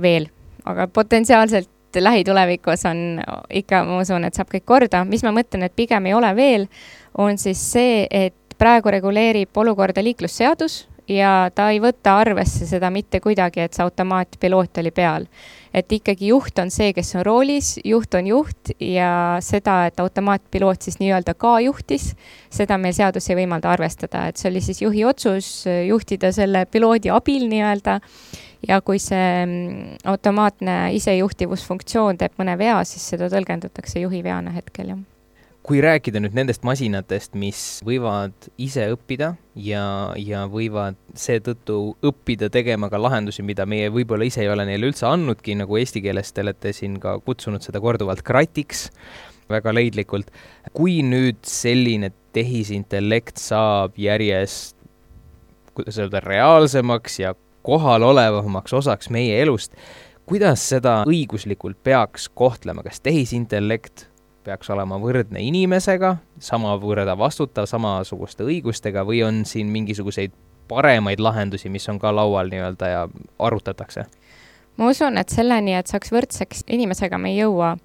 [0.00, 0.30] veel,
[0.64, 5.04] aga potentsiaalselt lähitulevikus on ikka, ma usun, et saab kõik korda.
[5.04, 6.66] mis ma mõtlen, et pigem ei ole veel,
[7.18, 13.20] on siis see, et praegu reguleerib olukorda liiklusseadus ja ta ei võta arvesse seda mitte
[13.24, 15.26] kuidagi, et see automaatpiloot oli peal.
[15.74, 20.86] et ikkagi juht on see, kes on roolis, juht on juht ja seda, et automaatpiloot
[20.86, 22.12] siis nii-öelda ka juhtis,
[22.50, 27.10] seda meil seadus ei võimalda arvestada, et see oli siis juhi otsus juhtida selle piloodi
[27.10, 28.00] abil nii-öelda.
[28.64, 34.94] Ja kui see mm, automaatne isejuhtivusfunktsioon teeb mõne vea, siis seda tõlgendatakse juhi veana hetkel,
[34.94, 35.02] jah
[35.64, 39.84] kui rääkida nüüd nendest masinatest, mis võivad ise õppida ja,
[40.20, 45.08] ja võivad seetõttu õppida tegema ka lahendusi, mida meie võib-olla ise ei ole neile üldse
[45.08, 48.90] andnudki, nagu eesti keeles te olete siin ka kutsunud seda korduvalt kratiks,
[49.48, 50.28] väga leidlikult.
[50.76, 54.76] kui nüüd selline tehisintellekt saab järjest,
[55.72, 57.34] kuidas öelda, reaalsemaks ja
[57.64, 59.72] kohalolevamaks osaks meie elust,
[60.28, 64.10] kuidas seda õiguslikult peaks kohtlema, kas tehisintellekt
[64.44, 70.34] peaks olema võrdne inimesega, samavõrra vastutav, samasuguste õigustega või on siin mingisuguseid
[70.68, 74.06] paremaid lahendusi, mis on ka laual nii-öelda ja arutatakse?
[74.76, 77.76] ma usun, et selleni, et saaks võrdseks inimesega, me ei jõua.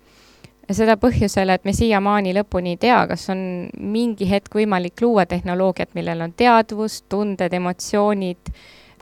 [0.72, 5.95] seda põhjusel, et me siiamaani lõpuni ei tea, kas on mingi hetk võimalik luua tehnoloogiat,
[5.97, 8.51] millel on teadvus, tunded, emotsioonid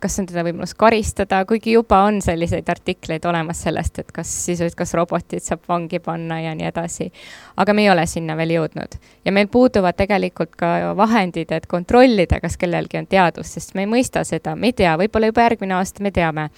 [0.02, 4.78] kas on teda võimalus karistada, kuigi juba on selliseid artikleid olemas sellest, et kas sisuliselt,
[4.78, 7.10] kas robotid saab vangi panna ja nii edasi.
[7.58, 12.40] aga me ei ole sinna veel jõudnud ja meil puuduvad tegelikult ka vahendid, et kontrollida,
[12.42, 15.78] kas kellelgi on teadvus, sest me ei mõista seda, me ei tea, võib-olla juba järgmine
[15.78, 16.50] aasta me teame.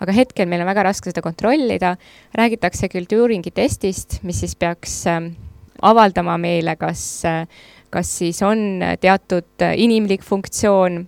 [0.00, 1.96] aga hetkel meil on väga raske seda kontrollida,
[2.34, 5.30] räägitakse küll Turingi testist, mis siis peaks äh,
[5.82, 7.46] avaldama meile, kas äh,
[7.94, 11.04] kas siis on teatud äh, inimlik funktsioon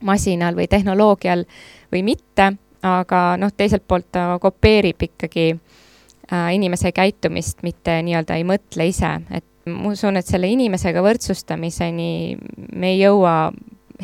[0.00, 1.44] masinal või tehnoloogial
[1.92, 8.46] või mitte, aga noh, teiselt poolt ta kopeerib ikkagi äh, inimese käitumist, mitte nii-öelda ei
[8.48, 12.38] mõtle ise, et ma usun, et selle inimesega võrdsustamiseni
[12.72, 13.50] me ei jõua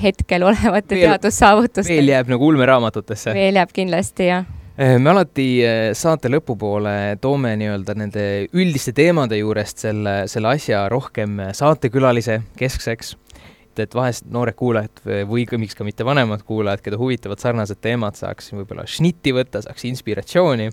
[0.03, 1.95] hetkel olevate teadussaavutustega.
[1.95, 3.35] veel jääb nagu ulmeraamatutesse?
[3.37, 4.45] veel jääb kindlasti, jah
[4.77, 10.89] äh, me alati äh, saate lõpupoole toome nii-öelda nende üldiste teemade juurest selle, selle asja
[10.93, 13.15] rohkem saatekülalise keskseks
[13.75, 18.17] et, et vahest noored kuulajad või miks ka mitte vanemad kuulajad, keda huvitavad sarnased teemad,
[18.19, 20.71] saaks võib-olla šnitti võtta, saaks inspiratsiooni.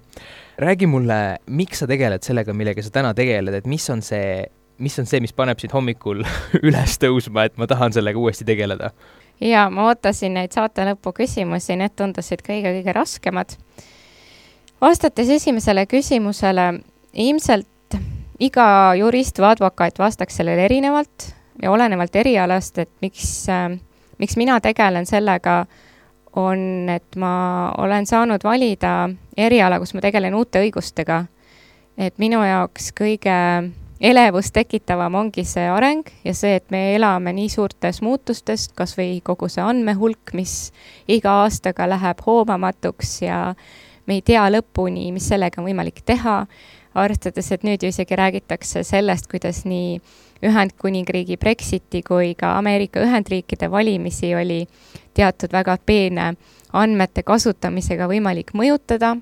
[0.62, 4.46] räägi mulle, miks sa tegeled sellega, millega sa täna tegeled, et mis on see,
[4.78, 6.24] mis on see, mis paneb sind hommikul
[6.68, 8.92] üles tõusma, et ma tahan sellega uuesti tegeleda?
[9.42, 13.58] jaa, ma ootasin neid saate lõpu küsimusi, need tundusid kõige-kõige raskemad.
[14.82, 16.72] vastates esimesele küsimusele,
[17.14, 18.00] ilmselt
[18.42, 21.32] iga jurist või advokaat vastaks sellele erinevalt
[21.62, 23.80] ja olenevalt erialast, et miks äh,,
[24.22, 25.66] miks mina tegelen sellega,
[26.36, 27.34] on, et ma
[27.78, 31.26] olen saanud valida eriala, kus ma tegelen uute õigustega.
[31.98, 33.34] et minu jaoks kõige
[34.02, 39.20] elevust tekitavam ongi see areng ja see, et me elame nii suurtes muutustes, kas või
[39.24, 40.72] kogu see andmehulk, mis
[41.08, 43.42] iga aastaga läheb hoomamatuks ja
[44.08, 46.46] me ei tea lõpuni, mis sellega on võimalik teha,
[46.98, 50.00] arvestades, et nüüd ju isegi räägitakse sellest, kuidas nii
[50.44, 54.66] Ühendkuningriigi Brexiti kui ka Ameerika Ühendriikide valimisi oli
[55.14, 56.34] teatud väga peene
[56.74, 59.18] andmete kasutamisega võimalik mõjutada.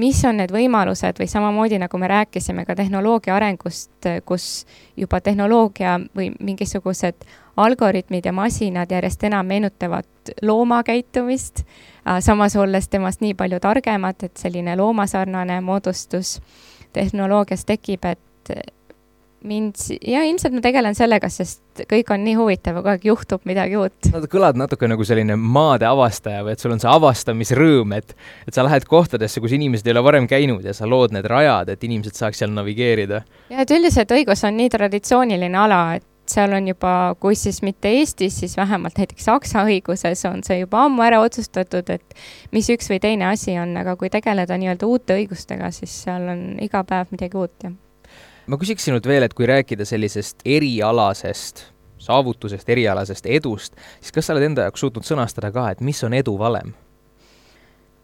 [0.00, 4.64] mis on need võimalused või samamoodi, nagu me rääkisime ka tehnoloogia arengust, kus
[4.96, 7.26] juba tehnoloogia või mingisugused
[7.56, 11.64] algoritmid ja masinad järjest enam meenutavad looma käitumist,
[12.20, 16.40] samas olles temast nii palju targemad, et selline loomasarnane moodustus
[16.92, 18.54] tehnoloogias tekib, et
[19.46, 23.78] mind, ja ilmselt ma tegelen sellega, sest kõik on nii huvitav kogu aeg juhtub midagi
[23.80, 24.10] uut.
[24.12, 28.14] no kõlad natuke nagu selline maade avastaja või et sul on see avastamisrõõm, et
[28.48, 31.72] et sa lähed kohtadesse, kus inimesed ei ole varem käinud ja sa lood need rajad,
[31.72, 33.24] et inimesed saaks seal navigeerida.
[33.50, 37.90] ja et üldiselt õigus on nii traditsiooniline ala, et seal on juba, kui siis mitte
[37.90, 42.18] Eestis, siis vähemalt näiteks Saksa õiguses on see juba ammu ära otsustatud, et
[42.54, 46.44] mis üks või teine asi on, aga kui tegeleda nii-öelda uute õigustega, siis seal on
[46.62, 47.78] iga päev midagi uut, jah
[48.50, 51.66] ma küsiks sinult veel, et kui rääkida sellisest erialasest
[52.00, 56.16] saavutusest, erialasest edust, siis kas sa oled enda jaoks suutnud sõnastada ka, et mis on
[56.16, 56.72] edu valem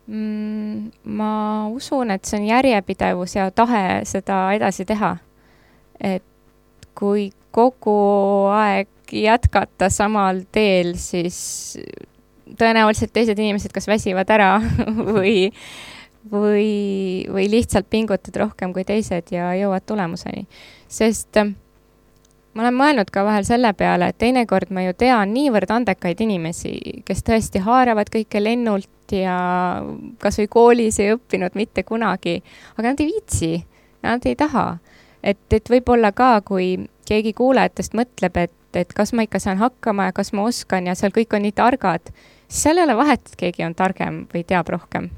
[0.07, 0.91] mm,?
[1.19, 1.33] ma
[1.73, 5.17] usun, et see on järjepidevus ja tahe seda edasi teha.
[6.01, 6.25] et
[6.97, 7.97] kui kogu
[8.53, 11.79] aeg jätkata samal teel, siis
[12.59, 14.57] tõenäoliselt teised inimesed kas väsivad ära
[15.15, 15.51] või
[16.33, 20.47] või, või lihtsalt pingutad rohkem kui teised ja jõuad tulemuseni.
[20.89, 21.55] sest äh,
[22.57, 26.73] ma olen mõelnud ka vahel selle peale, et teinekord ma ju tean niivõrd andekaid inimesi,
[27.05, 29.37] kes tõesti haaravad kõike lennult ja
[30.23, 32.39] kasvõi koolis ei õppinud mitte kunagi,
[32.75, 33.51] aga nad ei viitsi,
[34.07, 34.79] nad ei taha.
[35.23, 40.09] et, et võib-olla ka, kui keegi kuulajatest mõtleb, et, et kas ma ikka saan hakkama
[40.09, 42.13] ja kas ma oskan ja seal kõik on nii targad,
[42.49, 45.11] siis seal ei ole vahet, et keegi on targem või teab rohkem.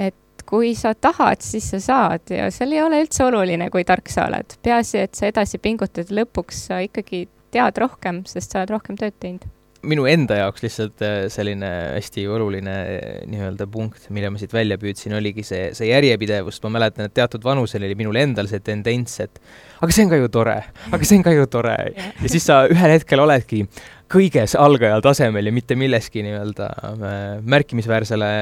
[0.00, 0.16] et
[0.50, 4.26] kui sa tahad, siis sa saad ja seal ei ole üldse oluline, kui tark sa
[4.30, 4.58] oled.
[4.62, 9.16] peaasi, et sa edasi pingutad lõpuks sa ikkagi tead rohkem, sest sa oled rohkem tööd
[9.22, 9.48] teinud
[9.86, 14.76] minu enda jaoks lihtsalt äh, selline hästi oluline äh, nii-öelda punkt, mille ma siit välja
[14.80, 19.16] püüdsin, oligi see, see järjepidevus, ma mäletan, et teatud vanusel oli minul endal see tendents,
[19.24, 19.40] et
[19.80, 20.58] aga see on ka ju tore,
[20.90, 23.62] aga see on ka ju tore ja siis sa ühel hetkel oledki
[24.10, 27.14] kõiges algajal tasemel ja mitte milleski nii-öelda äh,
[27.56, 28.32] märkimisväärsele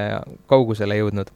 [0.50, 1.30] kaugusele jõudnud.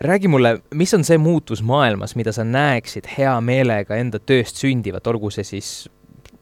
[0.00, 5.06] Räägi mulle, mis on see muutus maailmas, mida sa näeksid hea meelega enda tööst sündivat,
[5.06, 5.70] olgu see siis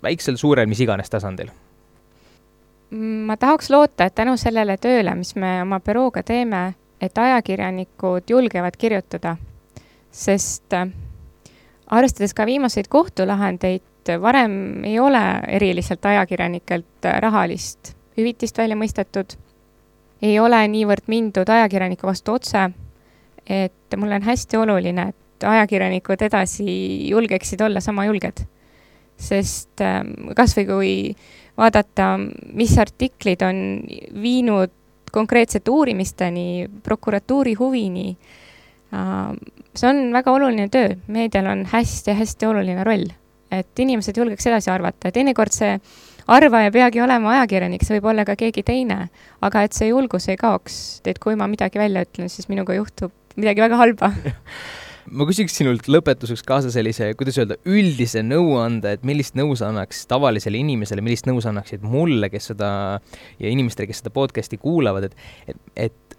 [0.03, 1.53] väiksel, suurel, mis iganes tasandil?
[2.93, 8.77] Ma tahaks loota, et tänu sellele tööle, mis me oma bürooga teeme, et ajakirjanikud julgevad
[8.79, 9.37] kirjutada,
[10.13, 10.91] sest äh,
[11.87, 19.37] arvestades ka viimaseid kohtulahendeid, varem ei ole eriliselt ajakirjanikelt äh, rahalist hüvitist välja mõistetud,
[20.23, 22.69] ei ole niivõrd mindud ajakirjaniku vastu otse,
[23.47, 26.67] et mulle on hästi oluline, et ajakirjanikud edasi
[27.11, 28.45] julgeksid olla sama julged.
[29.23, 30.01] sest äh,
[30.37, 30.93] kas või kui
[31.59, 32.17] vaadata,
[32.59, 33.59] mis artiklid on
[34.23, 34.73] viinud
[35.13, 38.17] konkreetsete uurimisteni, prokuratuuri huvini.
[38.95, 39.35] Äh,
[39.77, 43.07] see on väga oluline töö, meedial on hästi-hästi oluline roll,
[43.53, 45.77] et inimesed julgeks edasi arvata ja teinekord see
[46.27, 49.07] arvaja ei peagi olema ajakirjanik, see võib olla ka keegi teine,
[49.43, 53.13] aga et see julgus ei kaoks, et kui ma midagi välja ütlen, siis minuga juhtub
[53.37, 54.13] midagi väga halba.
[55.13, 60.05] Ma küsiks sinult lõpetuseks kaasa sellise, kuidas öelda, üldise nõuande, et millist nõu sa annaks
[60.11, 62.71] tavalisele inimesele, millist nõu sa annaksid mulle, kes seda
[63.43, 65.17] ja inimestele, kes seda podcast'i kuulavad, et,
[65.51, 65.59] et,
[65.89, 66.17] et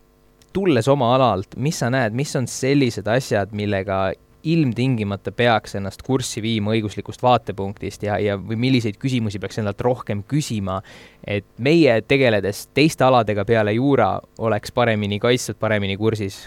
[0.53, 4.09] tulles oma alalt, mis sa näed, mis on sellised asjad, millega
[4.43, 10.25] ilmtingimata peaks ennast kurssi viima õiguslikust vaatepunktist ja, ja või milliseid küsimusi peaks endalt rohkem
[10.27, 10.81] küsima,
[11.23, 16.43] et meie tegeledes teiste aladega peale juura oleks paremini kaitstud, paremini kursis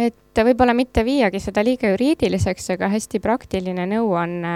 [0.00, 4.54] et võib-olla mitte viiagi seda liiga juriidiliseks, aga hästi praktiline nõuanne,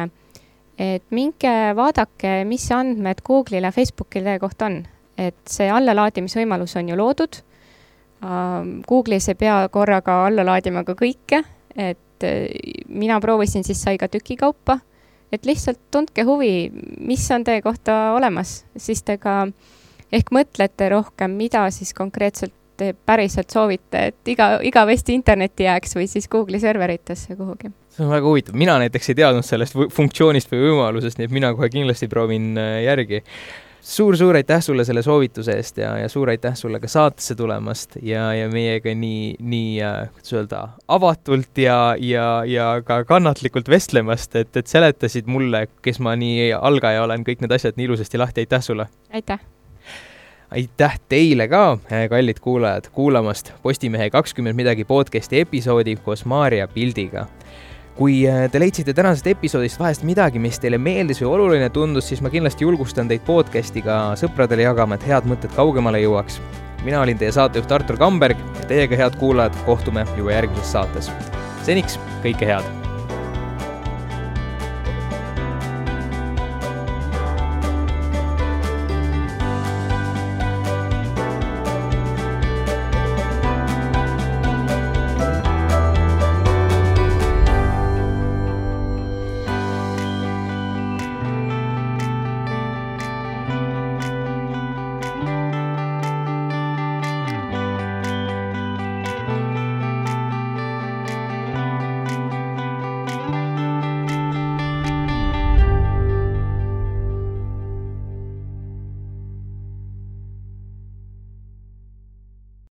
[0.81, 4.85] et minge vaadake, mis andmed Google'il ja Facebookil teie kohta on.
[5.15, 7.37] et see allalaadimisvõimalus on ju loodud.
[8.89, 11.39] Google'is ei pea korraga alla laadima ka kõike,
[11.77, 12.49] et äh,
[12.89, 14.81] mina proovisin siis sai ka tükikaupa,
[15.31, 19.45] et lihtsalt tundke huvi, mis on teie kohta olemas, siis te ka
[20.11, 26.09] ehk mõtlete rohkem, mida siis konkreetselt te päriselt soovite, et iga, igavesti internetti jääks või
[26.11, 27.73] siis Google'i serveritesse kuhugi?
[27.95, 31.53] see on väga huvitav, mina näiteks ei teadnud sellest funktsioonist või võimalusest, nii et mina
[31.55, 33.23] kohe kindlasti proovin äh, järgi
[33.85, 38.31] suur-suur aitäh sulle selle soovituse eest ja, ja suur aitäh sulle ka saatesse tulemast ja,
[38.35, 44.57] ja meiega nii, nii äh,, kuidas öelda, avatult ja, ja, ja ka kannatlikult vestlemast, et,
[44.57, 48.65] et seletasid mulle, kes ma nii algaja olen, kõik need asjad nii ilusasti lahti, aitäh
[48.65, 48.89] sulle!
[49.13, 49.45] aitäh!
[50.55, 57.27] Aitäh teile ka, eh, kallid kuulajad, kuulamast Postimehe kakskümmend midagi podcasti episoodi koos Maarja Pildiga.
[57.95, 62.23] kui eh, te leidsite tänasest episoodist vahest midagi, mis teile meeldis või oluline tundus, siis
[62.23, 66.41] ma kindlasti julgustan teid podcasti ka sõpradele jagama, et head mõtted kaugemale jõuaks.
[66.85, 68.39] mina olin teie saatejuht Artur Kamberg
[68.69, 71.11] teiega, head kuulajad, kohtume juba järgmises saates.
[71.63, 72.84] seniks kõike head